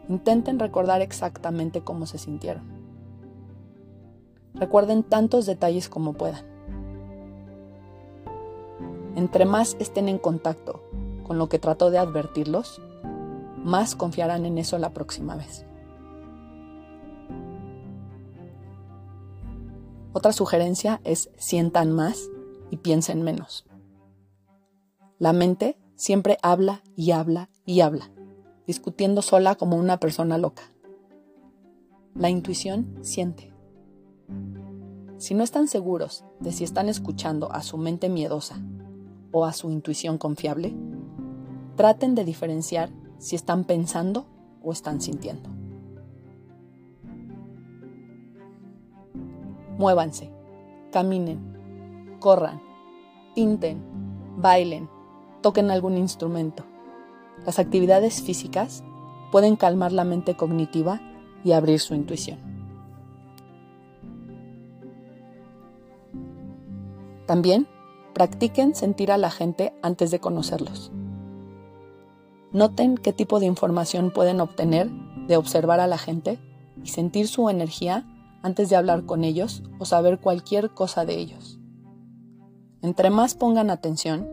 Intenten 0.10 0.60
recordar 0.60 1.02
exactamente 1.02 1.82
cómo 1.82 2.06
se 2.06 2.18
sintieron. 2.18 2.64
Recuerden 4.54 5.04
tantos 5.04 5.46
detalles 5.46 5.90
como 5.90 6.14
puedan. 6.14 6.46
Entre 9.16 9.46
más 9.46 9.76
estén 9.80 10.10
en 10.10 10.18
contacto 10.18 10.82
con 11.32 11.38
lo 11.38 11.48
que 11.48 11.60
trató 11.60 11.92
de 11.92 11.98
advertirlos, 11.98 12.82
más 13.56 13.96
confiarán 13.96 14.46
en 14.46 14.58
eso 14.58 14.78
la 14.78 14.90
próxima 14.90 15.38
vez. 15.38 15.66
Otra 20.12 20.34
sugerencia 20.34 21.00
es 21.06 21.30
sientan 21.38 21.94
más 21.94 22.30
y 22.70 22.76
piensen 22.76 23.22
menos. 23.24 23.66
La 25.20 25.32
mente 25.32 25.80
siempre 25.96 26.38
habla 26.42 26.84
y 26.98 27.12
habla 27.12 27.50
y 27.66 27.80
habla, 27.80 28.12
discutiendo 28.68 29.22
sola 29.22 29.56
como 29.56 29.78
una 29.78 30.02
persona 30.02 30.38
loca. 30.38 30.64
La 32.14 32.30
intuición 32.30 32.98
siente. 33.04 33.54
Si 35.18 35.34
no 35.34 35.46
están 35.46 35.70
seguros 35.70 36.26
de 36.42 36.52
si 36.52 36.66
están 36.66 36.90
escuchando 36.90 37.54
a 37.54 37.64
su 37.64 37.78
mente 37.78 38.10
miedosa 38.10 38.62
o 39.32 39.46
a 39.46 39.54
su 39.54 39.72
intuición 39.72 40.18
confiable, 40.18 40.76
traten 41.76 42.16
de 42.16 42.26
diferenciar 42.26 42.90
si 43.18 43.36
están 43.36 43.64
pensando 43.64 44.26
o 44.64 44.72
están 44.72 45.02
sintiendo. 45.02 45.50
Muévanse, 49.78 50.32
caminen, 50.92 51.40
corran, 52.20 52.62
pinten, 53.36 53.82
bailen, 54.38 54.90
toquen 55.42 55.72
algún 55.72 55.98
instrumento. 55.98 56.64
Las 57.46 57.58
actividades 57.58 58.22
físicas 58.22 58.84
pueden 59.32 59.56
calmar 59.56 59.92
la 59.92 60.04
mente 60.04 60.36
cognitiva 60.36 61.02
y 61.44 61.54
abrir 61.54 61.80
su 61.80 61.96
intuición. 61.96 62.40
También 67.26 67.68
practiquen 68.14 68.76
sentir 68.76 69.12
a 69.12 69.18
la 69.18 69.32
gente 69.32 69.74
antes 69.82 70.12
de 70.12 70.20
conocerlos. 70.20 70.92
Noten 72.54 72.98
qué 72.98 73.14
tipo 73.14 73.40
de 73.40 73.46
información 73.46 74.12
pueden 74.12 74.42
obtener 74.42 74.90
de 75.28 75.38
observar 75.38 75.80
a 75.80 75.88
la 75.88 75.98
gente 75.98 76.40
y 76.84 76.90
sentir 76.90 77.28
su 77.28 77.50
energía 77.50 78.06
antes 78.44 78.70
de 78.70 78.76
hablar 78.76 79.06
con 79.06 79.24
ellos 79.24 79.64
o 79.80 79.86
saber 79.86 80.20
cualquier 80.20 80.72
cosa 80.72 81.06
de 81.06 81.18
ellos. 81.18 81.60
Entre 82.82 83.10
más 83.10 83.36
pongan 83.36 83.70
atención, 83.70 84.28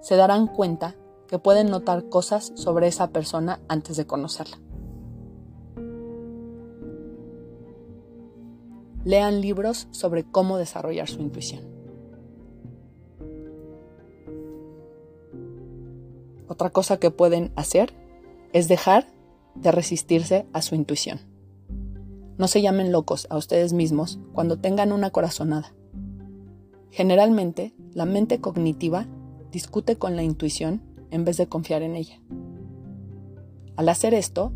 se 0.00 0.16
darán 0.16 0.46
cuenta 0.46 0.96
que 1.28 1.38
pueden 1.38 1.70
notar 1.70 2.08
cosas 2.08 2.52
sobre 2.56 2.88
esa 2.88 3.10
persona 3.10 3.60
antes 3.68 3.96
de 3.96 4.06
conocerla. 4.06 4.58
Lean 9.04 9.40
libros 9.40 9.86
sobre 9.92 10.24
cómo 10.24 10.58
desarrollar 10.58 11.08
su 11.08 11.20
intuición. 11.20 11.69
Otra 16.50 16.70
cosa 16.70 16.96
que 16.96 17.12
pueden 17.12 17.52
hacer 17.54 17.92
es 18.52 18.66
dejar 18.66 19.06
de 19.54 19.70
resistirse 19.70 20.48
a 20.52 20.62
su 20.62 20.74
intuición. 20.74 21.20
No 22.38 22.48
se 22.48 22.60
llamen 22.60 22.90
locos 22.90 23.28
a 23.30 23.36
ustedes 23.36 23.72
mismos 23.72 24.18
cuando 24.32 24.58
tengan 24.58 24.90
una 24.90 25.10
corazonada. 25.10 25.72
Generalmente, 26.90 27.72
la 27.92 28.04
mente 28.04 28.40
cognitiva 28.40 29.06
discute 29.52 29.94
con 29.94 30.16
la 30.16 30.24
intuición 30.24 30.82
en 31.12 31.24
vez 31.24 31.36
de 31.36 31.46
confiar 31.46 31.82
en 31.82 31.94
ella. 31.94 32.20
Al 33.76 33.88
hacer 33.88 34.12
esto, 34.12 34.52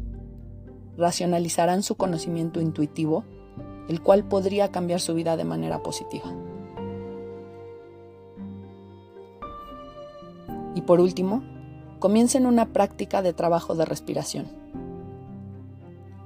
racionalizarán 0.97 1.85
su 1.85 1.95
conocimiento 1.95 2.61
intuitivo, 2.61 3.23
el 3.89 4.03
cual 4.03 4.27
podría 4.27 4.73
cambiar 4.73 4.99
su 4.99 5.15
vida 5.15 5.37
de 5.37 5.45
manera 5.45 5.81
positiva. 5.81 6.35
Y 10.75 10.81
por 10.81 10.99
último, 10.99 11.54
comiencen 12.05 12.45
una 12.45 12.67
práctica 12.67 13.23
de 13.23 13.33
trabajo 13.33 13.75
de 13.75 13.87
respiración. 13.87 14.47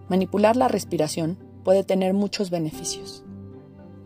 Manipular 0.09 0.57
la 0.57 0.67
respiración 0.67 1.39
puede 1.63 1.85
tener 1.85 2.15
muchos 2.15 2.51
beneficios 2.51 3.23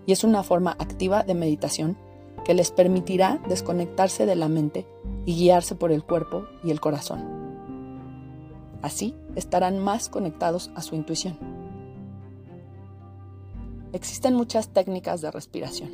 y 0.04 0.12
es 0.12 0.22
una 0.22 0.42
forma 0.42 0.72
activa 0.72 1.22
de 1.22 1.32
meditación 1.32 1.96
que 2.44 2.52
les 2.52 2.72
permitirá 2.72 3.40
desconectarse 3.48 4.26
de 4.26 4.36
la 4.36 4.48
mente 4.48 4.86
y 5.24 5.34
guiarse 5.34 5.74
por 5.74 5.92
el 5.92 6.04
cuerpo 6.04 6.44
y 6.62 6.72
el 6.72 6.78
corazón. 6.78 7.24
Así 8.82 9.16
estarán 9.34 9.78
más 9.78 10.10
conectados 10.10 10.70
a 10.74 10.82
su 10.82 10.94
intuición. 10.94 11.38
Existen 13.94 14.34
muchas 14.34 14.74
técnicas 14.74 15.22
de 15.22 15.30
respiración 15.30 15.90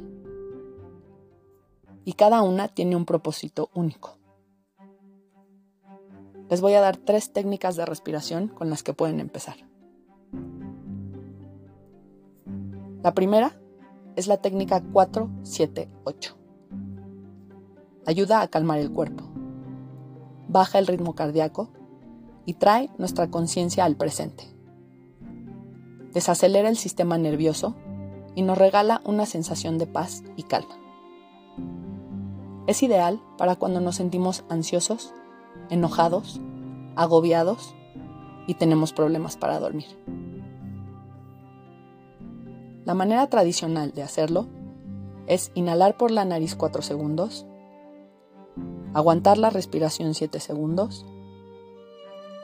y 2.04 2.14
cada 2.14 2.42
una 2.42 2.66
tiene 2.66 2.96
un 2.96 3.04
propósito 3.04 3.70
único. 3.74 4.17
Les 6.50 6.60
voy 6.60 6.74
a 6.74 6.80
dar 6.80 6.96
tres 6.96 7.32
técnicas 7.32 7.76
de 7.76 7.84
respiración 7.84 8.48
con 8.48 8.70
las 8.70 8.82
que 8.82 8.94
pueden 8.94 9.20
empezar. 9.20 9.56
La 13.02 13.14
primera 13.14 13.60
es 14.16 14.26
la 14.26 14.38
técnica 14.38 14.82
478. 14.82 16.36
Ayuda 18.06 18.40
a 18.40 18.48
calmar 18.48 18.78
el 18.78 18.90
cuerpo, 18.90 19.24
baja 20.48 20.78
el 20.78 20.86
ritmo 20.86 21.14
cardíaco 21.14 21.68
y 22.46 22.54
trae 22.54 22.90
nuestra 22.98 23.30
conciencia 23.30 23.84
al 23.84 23.96
presente. 23.96 24.44
Desacelera 26.14 26.70
el 26.70 26.78
sistema 26.78 27.18
nervioso 27.18 27.76
y 28.34 28.42
nos 28.42 28.56
regala 28.56 29.02
una 29.04 29.26
sensación 29.26 29.78
de 29.78 29.86
paz 29.86 30.24
y 30.36 30.44
calma. 30.44 30.78
Es 32.66 32.82
ideal 32.82 33.20
para 33.36 33.56
cuando 33.56 33.80
nos 33.80 33.96
sentimos 33.96 34.44
ansiosos, 34.48 35.14
enojados, 35.70 36.40
agobiados 36.96 37.74
y 38.46 38.54
tenemos 38.54 38.92
problemas 38.92 39.36
para 39.36 39.60
dormir. 39.60 39.86
La 42.84 42.94
manera 42.94 43.28
tradicional 43.28 43.92
de 43.92 44.02
hacerlo 44.02 44.46
es 45.26 45.52
inhalar 45.54 45.96
por 45.96 46.10
la 46.10 46.24
nariz 46.24 46.54
4 46.54 46.80
segundos, 46.80 47.46
aguantar 48.94 49.36
la 49.36 49.50
respiración 49.50 50.14
7 50.14 50.40
segundos 50.40 51.04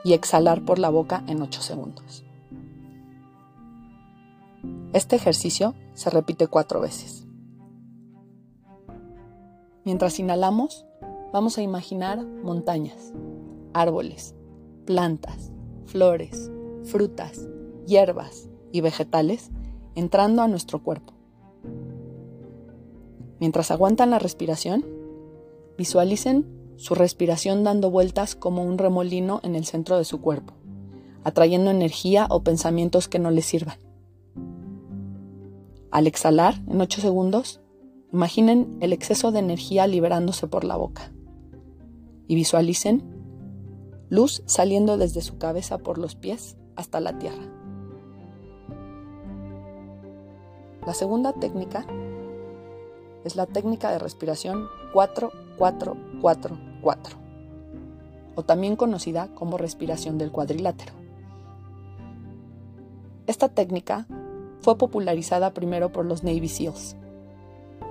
y 0.03 0.13
exhalar 0.13 0.63
por 0.63 0.77
la 0.77 0.89
boca 0.89 1.23
en 1.27 1.41
8 1.41 1.61
segundos. 1.61 2.23
Este 4.93 5.15
ejercicio 5.17 5.73
se 5.93 6.09
repite 6.09 6.47
cuatro 6.47 6.79
veces. 6.79 7.25
Mientras 9.83 10.19
inhalamos, 10.19 10.85
vamos 11.35 11.57
a 11.57 11.61
imaginar 11.61 12.25
montañas, 12.25 13.11
árboles, 13.73 14.33
plantas, 14.85 15.51
flores, 15.83 16.49
frutas, 16.85 17.49
hierbas 17.85 18.47
y 18.71 18.79
vegetales 18.79 19.51
entrando 19.95 20.43
a 20.43 20.47
nuestro 20.47 20.81
cuerpo. 20.81 21.11
Mientras 23.41 23.69
aguantan 23.69 24.11
la 24.11 24.19
respiración, 24.19 24.85
visualicen 25.77 26.45
su 26.77 26.95
respiración 26.95 27.65
dando 27.65 27.91
vueltas 27.91 28.37
como 28.37 28.63
un 28.63 28.77
remolino 28.77 29.41
en 29.43 29.55
el 29.55 29.65
centro 29.65 29.97
de 29.97 30.05
su 30.05 30.21
cuerpo, 30.21 30.53
atrayendo 31.25 31.69
energía 31.69 32.27
o 32.29 32.43
pensamientos 32.43 33.09
que 33.09 33.19
no 33.19 33.29
les 33.29 33.45
sirvan. 33.45 33.79
Al 35.91 36.07
exhalar, 36.07 36.61
en 36.69 36.79
8 36.79 37.01
segundos, 37.01 37.59
imaginen 38.13 38.77
el 38.79 38.93
exceso 38.93 39.33
de 39.33 39.39
energía 39.39 39.85
liberándose 39.85 40.47
por 40.47 40.63
la 40.63 40.77
boca 40.77 41.11
y 42.27 42.35
visualicen 42.35 43.03
luz 44.09 44.43
saliendo 44.45 44.97
desde 44.97 45.21
su 45.21 45.37
cabeza 45.37 45.77
por 45.77 45.97
los 45.97 46.15
pies 46.15 46.57
hasta 46.75 46.99
la 46.99 47.17
tierra. 47.17 47.43
La 50.85 50.93
segunda 50.93 51.33
técnica 51.33 51.85
es 53.23 53.35
la 53.35 53.47
técnica 53.47 53.91
de 53.91 53.97
respiración 53.97 54.67
4-4-4-4, 54.93 56.57
o 58.35 58.43
también 58.43 58.75
conocida 58.75 59.33
como 59.33 59.57
respiración 59.57 60.19
del 60.19 60.31
cuadrilátero. 60.31 60.93
Esta 63.25 63.49
técnica 63.49 64.05
fue 64.59 64.77
popularizada 64.77 65.55
primero 65.55 65.91
por 65.91 66.05
los 66.05 66.23
Navy 66.23 66.47
SEALs, 66.47 66.95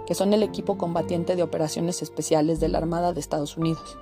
que 0.07 0.15
son 0.15 0.33
el 0.33 0.45
equipo 0.45 0.79
combatiente 0.79 1.35
de 1.35 1.43
operaciones 1.43 2.01
especiales 2.03 2.61
de 2.61 2.69
la 2.69 2.79
Armada 2.79 3.13
de 3.13 3.19
Estados 3.19 3.57
Unidos, 3.57 3.99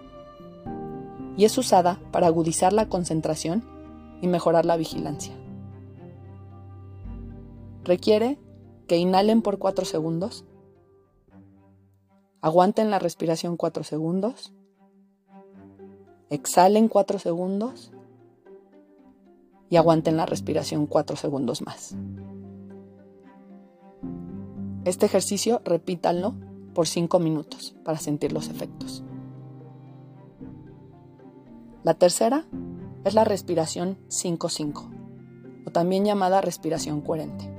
y 1.36 1.44
es 1.44 1.56
usada 1.58 2.00
para 2.10 2.26
agudizar 2.26 2.72
la 2.72 2.88
concentración 2.88 3.64
y 4.20 4.28
mejorar 4.28 4.66
la 4.66 4.76
vigilancia. 4.76 5.34
Requiere 7.84 8.38
que 8.86 8.96
inhalen 8.96 9.42
por 9.42 9.58
4 9.58 9.84
segundos, 9.84 10.44
aguanten 12.40 12.90
la 12.90 12.98
respiración 12.98 13.56
4 13.56 13.84
segundos, 13.84 14.52
exhalen 16.30 16.88
4 16.88 17.18
segundos 17.18 17.92
y 19.68 19.76
aguanten 19.76 20.16
la 20.16 20.26
respiración 20.26 20.86
4 20.86 21.16
segundos 21.16 21.62
más. 21.62 21.96
Este 24.84 25.06
ejercicio 25.06 25.62
repítanlo 25.64 26.34
por 26.74 26.86
5 26.86 27.18
minutos 27.18 27.74
para 27.84 27.98
sentir 27.98 28.32
los 28.32 28.48
efectos. 28.48 29.04
La 31.84 31.94
tercera 31.94 32.44
es 33.04 33.14
la 33.14 33.24
respiración 33.24 33.98
5-5, 34.08 35.64
o 35.66 35.70
también 35.72 36.04
llamada 36.04 36.40
respiración 36.40 37.00
coherente. 37.00 37.52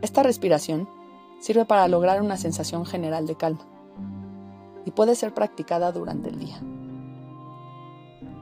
Esta 0.00 0.22
respiración 0.22 0.88
sirve 1.40 1.66
para 1.66 1.86
lograr 1.88 2.22
una 2.22 2.38
sensación 2.38 2.86
general 2.86 3.26
de 3.26 3.36
calma 3.36 3.66
y 4.86 4.92
puede 4.92 5.14
ser 5.14 5.34
practicada 5.34 5.92
durante 5.92 6.30
el 6.30 6.38
día. 6.38 6.58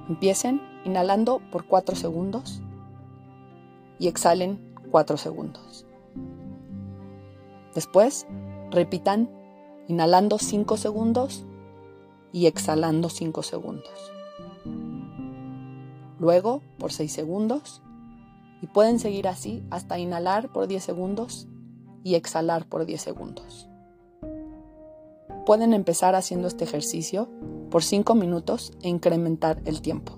Empiecen 0.08 0.60
inhalando 0.84 1.40
por 1.50 1.66
4 1.66 1.96
segundos 1.96 2.62
y 3.98 4.06
exhalen 4.06 4.72
4 4.92 5.16
segundos. 5.16 5.84
Después, 7.74 8.28
repitan 8.70 9.28
inhalando 9.88 10.38
5 10.38 10.76
segundos 10.76 11.44
y 12.32 12.46
exhalando 12.46 13.08
5 13.08 13.42
segundos. 13.42 14.12
Luego, 16.18 16.62
por 16.78 16.92
6 16.92 17.12
segundos, 17.12 17.82
y 18.62 18.68
pueden 18.68 18.98
seguir 19.00 19.28
así 19.28 19.62
hasta 19.70 19.98
inhalar 19.98 20.50
por 20.52 20.68
10 20.68 20.82
segundos 20.82 21.48
y 22.04 22.14
exhalar 22.14 22.66
por 22.66 22.86
10 22.86 23.00
segundos. 23.00 23.68
Pueden 25.44 25.74
empezar 25.74 26.14
haciendo 26.14 26.46
este 26.46 26.64
ejercicio 26.64 27.28
por 27.70 27.82
5 27.82 28.14
minutos 28.14 28.72
e 28.82 28.88
incrementar 28.88 29.60
el 29.64 29.82
tiempo, 29.82 30.12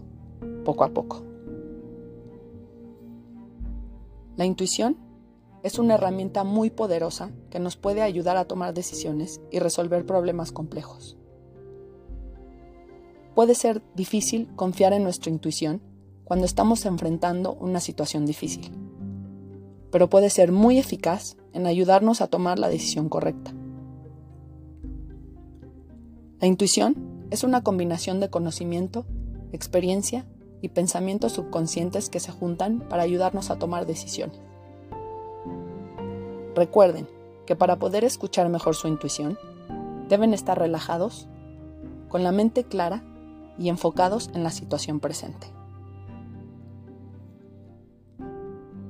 poco 0.65 0.85
a 0.85 0.91
poco. 0.91 1.23
La 4.37 4.45
intuición 4.45 4.99
es 5.63 5.79
una 5.79 5.95
herramienta 5.95 6.45
muy 6.45 6.69
poderosa 6.69 7.31
que 7.49 7.61
nos 7.61 7.77
puede 7.77 8.03
ayudar 8.03 8.37
a 8.37 8.45
tomar 8.45 8.75
decisiones 8.75 9.41
y 9.51 9.61
resolver 9.61 10.05
problemas 10.05 10.53
complejos. 10.53 11.17
Puede 13.35 13.57
ser 13.57 13.83
difícil 13.97 14.49
confiar 14.55 14.93
en 14.93 15.03
nuestra 15.03 15.31
intuición 15.31 15.83
cuando 16.23 16.47
estamos 16.47 16.87
enfrentando 16.87 17.55
una 17.55 17.81
situación 17.81 18.27
difícil, 18.27 18.71
pero 19.91 20.09
puede 20.09 20.31
ser 20.31 20.53
muy 20.53 20.79
eficaz 20.79 21.37
en 21.53 21.67
ayudarnos 21.67 22.21
a 22.21 22.29
tomar 22.29 22.61
la 22.61 22.69
decisión 22.69 23.09
correcta. 23.09 23.53
La 26.41 26.47
intuición 26.47 27.27
es 27.31 27.43
una 27.43 27.63
combinación 27.63 28.21
de 28.21 28.31
conocimiento, 28.31 29.05
experiencia 29.53 30.25
y 30.63 30.69
pensamientos 30.69 31.33
subconscientes 31.33 32.11
que 32.11 32.21
se 32.21 32.31
juntan 32.31 32.81
para 32.89 33.03
ayudarnos 33.03 33.51
a 33.51 33.59
tomar 33.59 33.85
decisiones. 33.85 34.39
Recuerden 36.55 37.09
que 37.47 37.57
para 37.57 37.81
poder 37.81 38.05
escuchar 38.05 38.49
mejor 38.49 38.77
su 38.77 38.87
intuición, 38.87 39.37
deben 40.09 40.33
estar 40.33 40.57
relajados, 40.57 41.27
con 42.09 42.23
la 42.23 42.31
mente 42.31 42.63
clara 42.63 43.03
y 43.59 43.69
enfocados 43.69 44.31
en 44.35 44.43
la 44.43 44.51
situación 44.51 45.01
presente. 45.01 45.47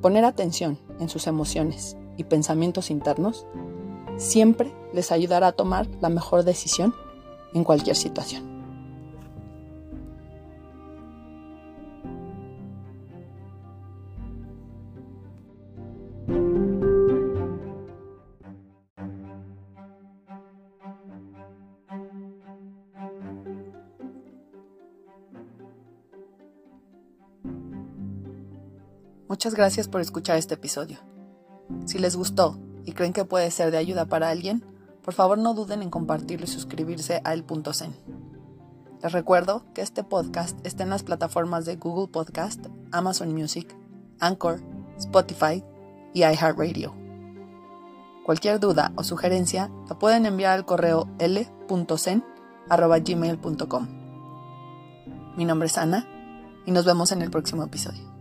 Poner 0.00 0.24
atención 0.24 0.78
en 1.00 1.08
sus 1.08 1.26
emociones 1.26 1.96
y 2.16 2.24
pensamientos 2.24 2.90
internos 2.90 3.46
siempre 4.16 4.74
les 4.92 5.12
ayudará 5.12 5.48
a 5.48 5.52
tomar 5.52 5.88
la 6.00 6.08
mejor 6.08 6.44
decisión 6.44 6.94
en 7.54 7.64
cualquier 7.64 7.96
situación. 7.96 8.53
Gracias 29.54 29.86
por 29.86 30.00
escuchar 30.00 30.36
este 30.36 30.54
episodio. 30.54 30.98
Si 31.84 32.00
les 32.00 32.16
gustó 32.16 32.58
y 32.84 32.90
creen 32.90 33.12
que 33.12 33.24
puede 33.24 33.52
ser 33.52 33.70
de 33.70 33.76
ayuda 33.76 34.06
para 34.06 34.30
alguien, 34.30 34.64
por 35.00 35.14
favor 35.14 35.38
no 35.38 35.54
duden 35.54 35.80
en 35.80 35.90
compartirlo 35.90 36.44
y 36.44 36.48
suscribirse 36.48 37.20
a 37.22 37.34
El.zen. 37.34 37.94
Les 39.00 39.12
recuerdo 39.12 39.64
que 39.72 39.82
este 39.82 40.02
podcast 40.02 40.58
está 40.66 40.82
en 40.82 40.90
las 40.90 41.04
plataformas 41.04 41.66
de 41.66 41.76
Google 41.76 42.08
Podcast, 42.08 42.66
Amazon 42.90 43.32
Music, 43.32 43.76
Anchor, 44.18 44.60
Spotify 44.98 45.62
y 46.12 46.24
iHeartRadio. 46.24 46.92
Cualquier 48.26 48.58
duda 48.58 48.92
o 48.96 49.04
sugerencia 49.04 49.70
la 49.88 50.00
pueden 50.00 50.26
enviar 50.26 50.54
al 50.54 50.64
correo 50.64 51.06
l.zen.gmail.com. 51.20 53.88
Mi 55.36 55.44
nombre 55.44 55.68
es 55.68 55.78
Ana 55.78 56.08
y 56.66 56.72
nos 56.72 56.84
vemos 56.84 57.12
en 57.12 57.22
el 57.22 57.30
próximo 57.30 57.62
episodio. 57.62 58.13